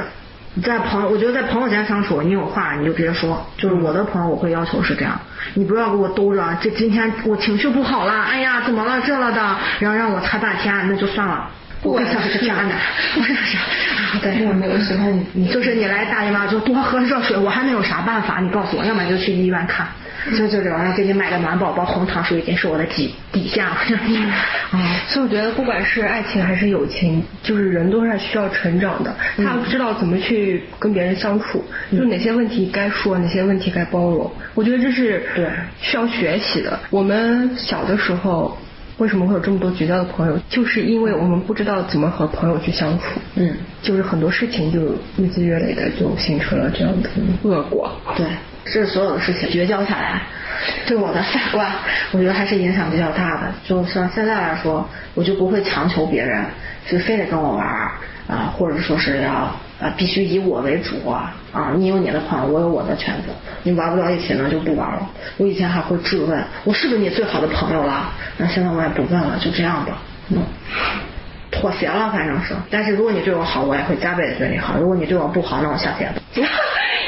[0.62, 5.18] 在朋友，我觉得在朋友间相处，你有话你就直接说，就是我的朋友我会要求是这样，
[5.54, 9.40] 你不要给我兜着，这今天我情绪不好了，哎呀怎么了这了的，
[9.80, 11.48] 然后让我猜半天，那就算了。
[11.80, 12.72] 我更像是个渣男，
[13.16, 13.32] 我是。
[13.34, 13.58] 啥？
[14.20, 15.46] 对，我没有喜欢你你。
[15.46, 19.86] 就是你来大姨妈就多喝热水，我还能有啥办法，你告诉我，要么就去医院看。
[20.30, 23.76] 就就这种，然后给你买个暖宝宝，红糖水已经是我的底底线了。
[24.72, 29.14] 嗯，所以我觉得，不管是爱情还是友情，就是人都是需要成长的。
[29.36, 34.30] 他要知道怎么去跟别人相处，就哪些问题该说，哪些问题该包容。
[34.54, 35.46] 我觉得这是对
[35.80, 36.78] 需要学习的。
[36.90, 38.56] 我们小的时候。
[38.98, 40.36] 为什么会有这么多绝交的朋友？
[40.50, 43.20] 就是因为我们不知道怎么和朋友去相处。
[43.36, 44.80] 嗯，就是很多事情就
[45.16, 47.08] 日积月累的就形成了这样的
[47.44, 47.92] 恶果。
[48.16, 48.26] 对，
[48.72, 50.22] 这所有的事情绝交下来，
[50.86, 51.70] 对我的三观，
[52.12, 53.52] 我觉得还是影响比较大的。
[53.64, 56.44] 就像现在来说，我就不会强求别人
[56.88, 57.66] 就非得跟我玩
[58.28, 59.32] 啊，或者说是要
[59.80, 63.28] 啊必须以我为主啊啊，你有你的朋友，我有我的圈子，
[63.62, 65.08] 你玩不到一起呢就不玩了。
[65.38, 68.10] 我以前还会质问，我是不是你最好的朋友了？
[68.36, 69.98] 那现在我也不问了，就这样吧。
[70.28, 70.38] 嗯。
[71.50, 72.54] 妥协了，反正是。
[72.70, 76.20] 但是如果你对我好，我也会加倍的对你好；如果你对我不好，那我下次也不。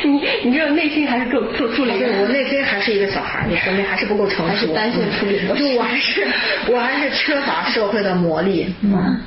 [0.02, 6.26] 你你这内心还是住住住了一个，我内心还是一个小孩，你说明还是不够成熟，还是单线处理就我还是
[6.68, 8.64] 我还是缺乏社会的磨砺。
[8.80, 9.20] 嗯，嗯，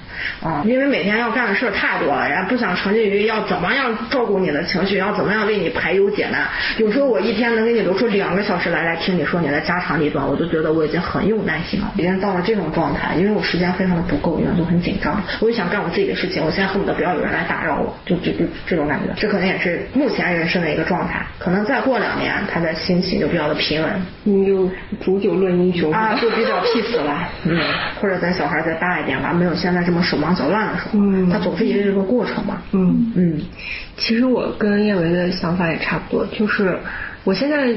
[0.65, 6.47] 因为每天要干的事儿太多了，然后不想沉浸于要怎么样照顾你的情绪，要怎么样为你排忧解难。
[6.77, 19.13] 有时候我一天能给你留出两个小时来来听你说你的家长里短，我都觉得我已经很有耐心了，已经到了这种状态，因为我时间非常的不够，因为都很紧张，我就想干我自己的事情，我现在恨不得不要有人来打扰我，就就就这种感觉。
[19.17, 23.89] 这可能也是目前人生的一个状态，可能再过两年，他的心情就比较的平稳。
[24.23, 24.69] 你就
[25.03, 27.59] 煮酒论英雄啊，就比较 peace 了，嗯，
[28.01, 33.41] 或者咱小孩再大一点吧，没有现在这么手忙脚乱的时候，嗯他总是一个这个过程嘛，嗯嗯，
[33.97, 36.77] 其实我跟叶维的想法也差不多，就是
[37.23, 37.73] 我现在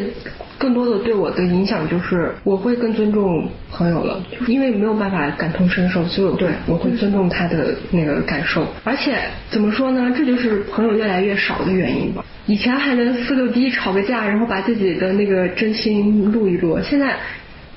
[0.59, 8.67] 更多的对我的影响就是我会更尊重朋友了，就是因为没有办法感同身受，所以我对我会尊重他的那个感受。
[8.83, 9.19] 而且
[9.51, 12.25] 怎么说呢，这就是朋友越来越少的原因吧。
[12.47, 17.17] 以前还能四六低吵个架，然后把自己的那个真心录一录，现在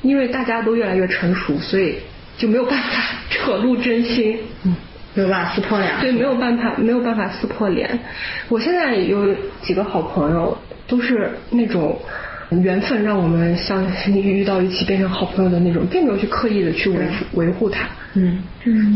[0.02, 1.96] 因为大家都越来越成熟，所以
[2.40, 2.88] 就没有办法
[3.30, 4.40] 扯露真心。
[4.64, 4.76] 嗯，
[5.14, 8.00] 没有办法撕破脸，对，没有办法，没有办法撕破脸。
[8.48, 12.00] 我现在有几个好朋友，都是那种
[12.64, 17.88] 缘分让我们相遇到一起变成好朋友的那种，并没有去刻意的去维护维护他。
[18.14, 18.42] 嗯，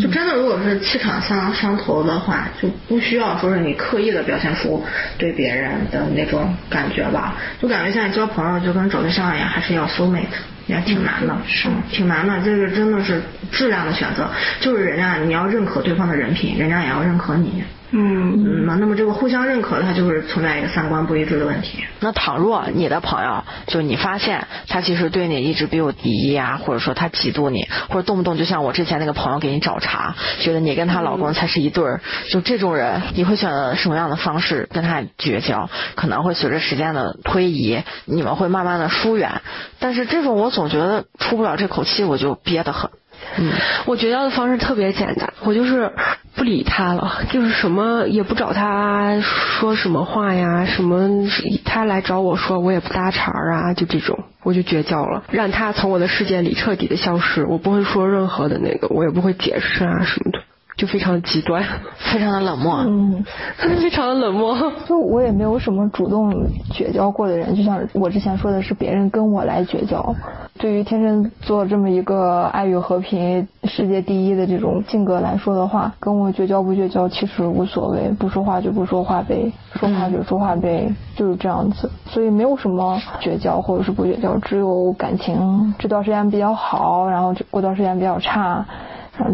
[0.02, 4.84] 就真的，如果是气场相相投的话，就不需要说是你刻意的表现出
[5.18, 7.36] 对别人的那种感觉吧。
[7.62, 10.26] 就感觉现在交朋友就跟找对象一样，还是要 soul mate，
[10.68, 12.42] 也挺难的，是、挺难的。
[12.44, 14.28] 这个真的是质量的选择，
[14.60, 17.64] 就是人家你要认可对方的人品，人家也要认可你。
[17.96, 21.84] 嗯嗯，那那么这个互相认可，它就是存在一个三观不一致的问题。
[22.00, 35.70] 那倘若你的朋友，就你发现他其实对你一直比有敌意啊，或者说他嫉妒你，或者动不动就像我之前那个朋友给你找茬，觉得你跟她老公才是一对儿，就这种人，你会选择什么样的方式跟他绝交？
[35.96, 39.42] 可能会随着时间的推移，你们会慢慢的疏远。
[39.80, 42.90] 但是这种我总觉得出不了这口气，我就憋得很。
[43.38, 43.52] 嗯，
[43.86, 45.92] 我绝交的方式特别简单，我就是
[46.36, 51.28] 不理他了，就是什么也不找他说什么话呀，什么
[51.66, 60.40] 他来找我说我也不搭茬儿啊，就这种我就绝交了，让他从我的世界里彻底的消失，我不会说任何的那个，我也不会解释啊什么的，
[60.78, 61.64] 就非常极端，
[62.12, 62.78] 非常的冷漠。
[62.86, 63.24] 嗯，
[63.58, 64.58] 非常的冷漠。
[64.88, 66.34] 就我也没有什么主动
[66.72, 70.14] 绝交过的人，就像我之前说的是别人跟我来绝交。
[70.60, 81.90] 对于天秤座这么一个爱与和平、世界第一的这种性格来说的话，跟我绝交不绝交其实无所谓，不说话就不说话呗，说话就说话呗，就是这样子。
[82.06, 88.64] 所以没有什么绝交或者是不绝交，只有感情这段时间比较好，然后过段时间比较差，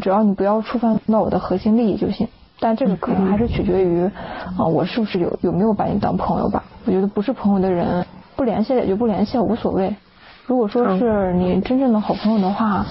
[0.01, 2.27] 只要你不要触犯到我的核心利益就行。
[2.61, 4.03] 但这个可能还是取决于，
[4.57, 6.61] 啊、我是不是有有没有把你当朋友吧？
[6.85, 8.05] 我觉得不是朋友的人，
[8.35, 9.95] 不联系了也就不联系了，无所谓。
[10.45, 12.85] 如果说是你真正的好朋友的话，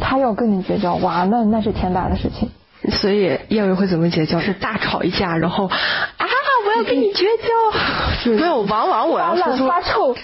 [0.00, 2.48] 他要跟你绝交，哇，那那是天大的事情。
[2.90, 4.40] 所以叶伟会怎么结交？
[4.40, 6.26] 是大吵一架，然后啊，
[6.64, 8.30] 我要跟你绝交。
[8.32, 10.14] 没有，往往我要说出发臭，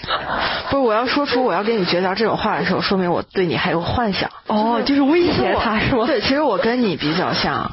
[0.69, 4.29] 不是我要说出我要跟你绝交这种话的时候，说明我对你还有幻想。
[4.47, 6.05] 哦，就是威胁他是吗？
[6.07, 7.69] 对，其实我跟你比较像，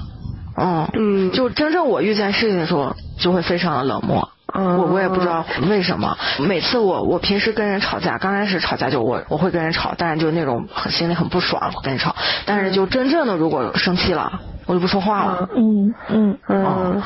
[0.58, 4.30] 嗯嗯就真正我遇见事情的时候，就会非常的冷漠。
[4.54, 12.16] 嗯我我也不知道为什么，每次我我平时跟人吵架，刚开始吵架就我我会跟人吵，但是就那种很心里很不爽，我跟人吵。
[12.46, 15.48] 但是就真正的如果生气了，我就不说话了。
[15.56, 17.02] 嗯嗯嗯，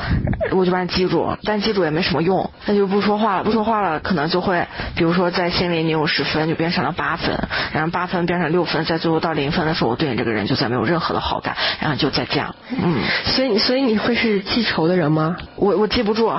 [0.51, 7.37] 我就把你记住，但记住也没什么用，那就不说话了，不说话了，可能就会，比如说在心里你有十分，就变成了八分，
[7.73, 12.95] 然后八分变成六分，在最后到零分的时候，我对你这个人就再没有任何的好感，然后就再这样，嗯，
[13.25, 15.37] 所以所以你会是记仇的人吗？
[15.55, 16.31] 我我记不住，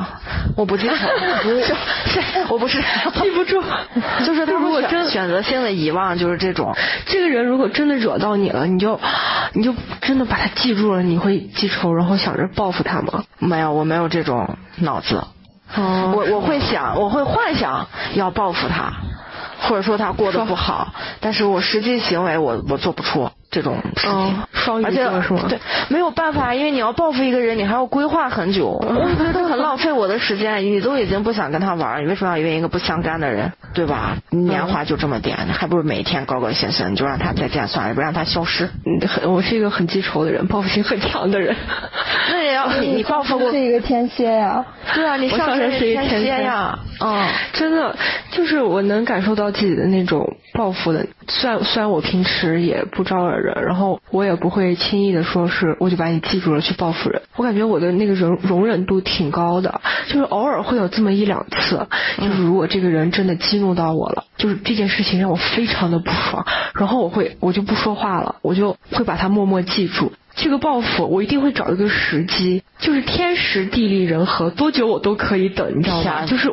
[0.56, 0.94] 我不记仇，
[1.42, 2.78] 不是，是我不是
[3.22, 3.62] 记不住，
[4.26, 6.74] 就是他如果真选择性的遗忘，就是这种，
[7.06, 8.98] 这个人如果真的惹到你了，你就
[9.54, 13.24] 你就真的把他记住了，你会记仇，然后想着报复他吗？
[13.38, 15.22] 没有，我没有这种脑子。
[15.74, 18.92] 哦我我会想，我会幻想要报复他，
[19.68, 24.10] 或者说他过得不好，但是我实际行为我我做不出这种事情。
[24.10, 24.32] 哦
[24.62, 25.58] 双鱼座是吗对，
[25.88, 30.62] 没有办法，因为你要报复一个人，你还要规划很久， 我觉得很浪费我的时间。
[30.62, 34.16] 你都已经不想跟他玩，你为什么要约一个不相干的人，对吧？
[34.30, 38.70] 年华就这么点，你还不如每一天高高兴兴，你就让他再见算了，也不让他消失。
[38.86, 41.56] 嗯，很，我是一个很记仇的人，报复心很强的人。
[42.30, 47.28] 那也要你你报复过是，一个天蝎呀、对啊，你上上升是一个天蝎呀，嗯。
[47.52, 47.96] 真的，
[48.30, 51.06] 就是我能感受到自己的那种报复的。
[51.28, 57.22] 虽然虽然我平时也不招惹人，然后我也不会轻易的说是我就把你记住了去报复人。
[57.36, 61.86] 我感觉我的那个容容忍度挺高的，就是偶尔会有这么一两次，
[62.18, 66.44] 就是如果这个人真的激怒到我了，就是这件事情让我非常的不爽，
[66.74, 70.12] 然后我会我就不说话了，我就会把他默默记住。
[70.34, 76.26] 这个报复我一定会找一个时机，就是天时地利人和，多久我都可以等，你知道吗？
[76.26, 76.50] 就是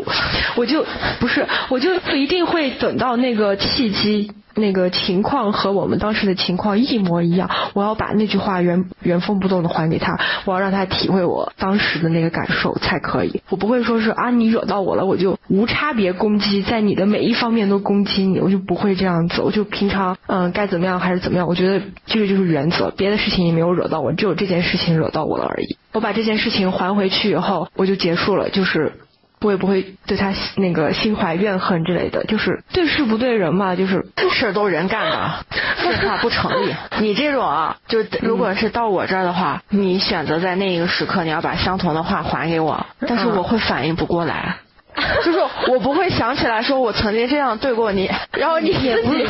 [0.55, 0.85] 我就
[1.19, 4.31] 不是，我就一定会等到那个契机。
[4.59, 13.41] 那个情况和我们当时的情况一模一样，我要把那句话原原封不动的还给他，我要让他体会我当时的那个感受才可以。
[13.49, 19.41] 我不会说是啊，你惹到我了，我就无差别攻击，在你的每一方面都攻击你，我就不会这样子。
[19.41, 25.77] 我就平常嗯该怎么样还是怎么样，我觉得这个就是原则，别的事情也没有惹到我，只有这件事情惹到我了而已。
[25.93, 28.93] 我把这件事情还回去以后，我就结束了，就是。
[29.41, 35.45] 我也不会对他那个心怀怨恨之类的，就是对事不对人嘛，就是事儿都人干的，
[35.81, 36.75] 这话不成立。
[36.99, 44.57] 你这种啊，就如果是到我这儿的话，你选择在那一个时刻你要把相同的话还给我，但是我会反应不过来。
[45.23, 49.25] 就是我不会想起来说我曾经这样对过你，然后你自己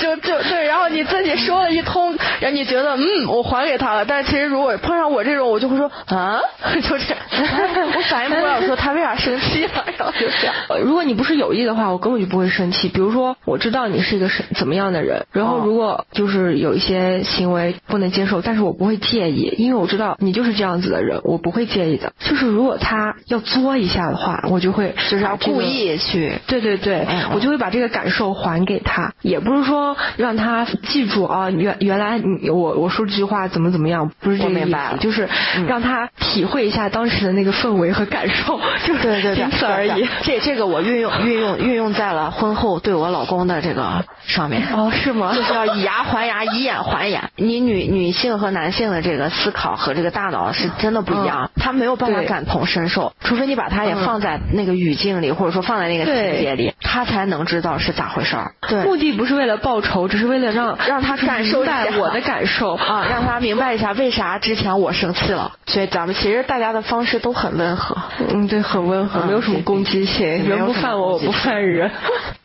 [0.00, 6.40] 就就对，然后你自己说了一通，然后你觉得嗯我还给他了，但其实如果碰上我这种，我就会说啊，
[6.74, 7.14] 就是
[7.94, 10.54] 我反应不过来，我说他为啥生气了，然后就这样。
[10.82, 12.88] 如果你不是有意的话，我根本就不会生气。
[12.88, 22.12] 比如说，我知道你是一个什怎么样的人，然后如果就是有一些行为不能接受，但是我不会介意，因为我知道你就是这样子的人，我不会介意的。
[22.18, 26.38] 就是如果他要作一下的话，我就会就是要故意去。
[26.46, 35.66] 对对对，嗯我就会把这个感受还给他，也不是说让他记住啊，原原来你我我说这句话怎么怎么样，不是这个意我明白了思，就是嗯。
[35.70, 40.08] 让他体会一下当时的那个氛围和感受，就对对对，仅此而已。
[40.22, 44.66] 这这个我运用运用运用在了婚后对我老公的这个上面。
[44.72, 45.32] 哦，是吗？
[45.34, 47.30] 就是要以牙还牙，以眼还眼。
[47.36, 54.04] 你女女性和男性的这个思考和这个大脑是真的不一样，他没有办法感同身受，除非你把他也嗯。
[54.04, 58.52] 放在那个语境里，或者说放在那个情节里，他才能知道是咋回事儿。
[58.68, 65.52] 对，目的不是为了报仇，只是为了让让他感受一下明白我的感受啊，让他明白一下为啥之前我生气了。
[65.66, 67.96] 所以咱们其实大家的方式都很温和。
[68.32, 71.90] 嗯，对，很温和，嗯没有什么攻击性，人不犯我，我不犯人。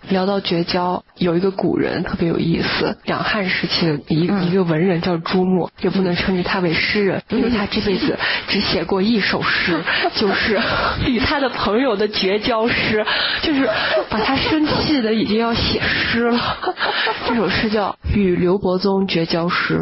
[0.10, 9.84] 聊到绝交，有一个古人特别有意思，两汉时期的一、嗯一个文人叫朱墨，也不能称之他为诗人，因为他这辈子 只写过一首诗，
[10.16, 10.60] 就是
[11.06, 13.06] 与他的朋友的绝交诗，
[13.42, 13.68] 就是
[14.10, 16.58] 把他生气的已经要写诗了。
[17.28, 19.80] 这首诗叫《与刘伯宗绝交诗》。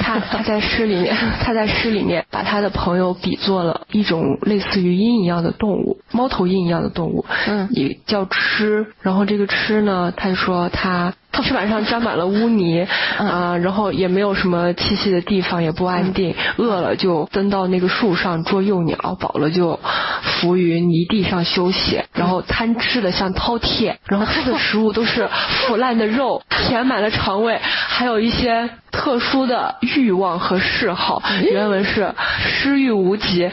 [0.00, 8.86] 他他在诗里面，他在诗里面把他的朋友比作了一种类似于鹰一样的动物，猫头鹰一样的动物，嗯也叫鸱。
[9.00, 19.78] 然后这个鸱呢，他就说他翅膀上沾满了污泥啊、然后也没有什么栖息的地方，也不安定，饿了就登到那个树上捉幼鸟，饱了就
[20.22, 25.28] 伏于泥地上休息，然后贪吃的像饕餮，然后他的食物都是
[25.66, 31.22] 腐烂的肉，填满了肠胃，还有一些特殊的欲望和嗜好。
[31.50, 33.48] 原文是失欲无极，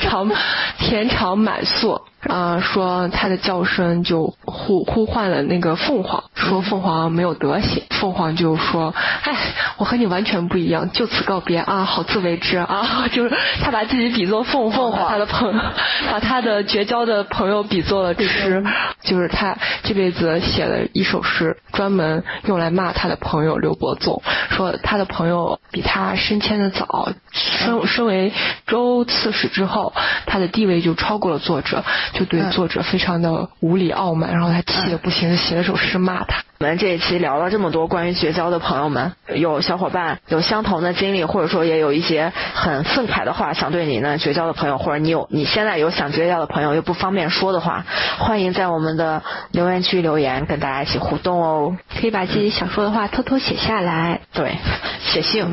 [0.00, 0.30] 肠
[0.78, 2.02] 田长满宿。
[2.26, 7.84] 啊、说他的叫声就呼呼唤了那个凤凰，说凤凰没有德行。
[7.90, 8.92] 凤凰就说
[9.22, 9.36] ：“哎，
[9.76, 13.06] 我和你完全不一样，就此告别啊，好自为之啊。
[13.14, 13.30] ”就是
[13.62, 15.62] 他把自己比作凤凰，把他的朋友，
[16.10, 18.64] 把他的绝交的朋友比作了吃，
[19.02, 28.32] 就是他这辈子写了一首诗，专门用来骂他的朋友刘伯宗，说他的朋友比他升迁的早，升升为
[28.66, 29.92] 州刺史之后，
[30.24, 36.44] 他的地位就超过了作者，就对作者非常的无理傲慢，然后他气得不行，写了首诗骂他。
[36.60, 47.86] 我们这一期聊了这么多关于绝交的朋友们，有小伙伴有相同的经历，或者说也有一些很愤慨的话想对你呢绝交的朋友，或者你有你现在有想绝交的朋友又不方便说的话，
[48.18, 51.76] 欢迎在我们的留言区留言，跟大家一起互动哦。
[52.00, 54.20] 可以把自己想说的话偷偷写下来。
[54.34, 54.56] 对，
[55.00, 55.46] 写信。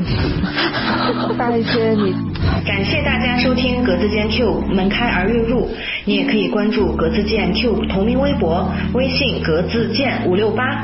[1.37, 2.15] 发一些你
[2.65, 5.69] 感谢大家收听格子间 Q 门开而月入，
[6.05, 10.83] 你也可以关注格子间 Q 同名微博、微信格子间五六八，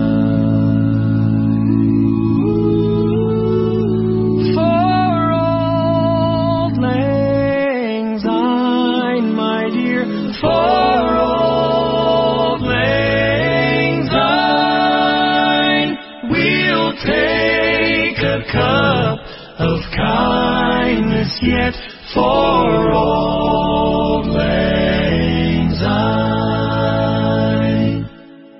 [21.41, 21.73] yet
[22.13, 23.41] for old.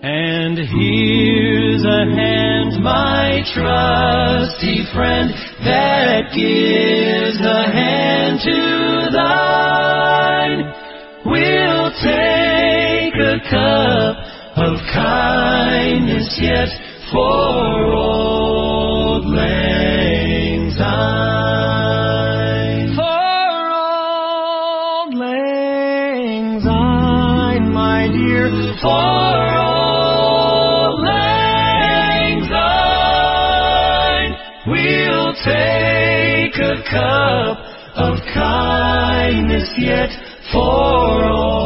[0.04, 5.32] And here's a hand, my trusty friend,
[5.64, 10.71] that gives a hand to thine.
[12.04, 14.18] Take a cup
[14.58, 16.70] of kindness yet
[17.12, 22.16] for old lang syne.
[22.96, 23.04] For
[23.78, 28.50] old lang syne, my dear,
[28.82, 34.34] for old lang syne,
[34.66, 37.58] we'll take a cup
[37.96, 40.10] of kindness yet
[40.52, 41.61] for old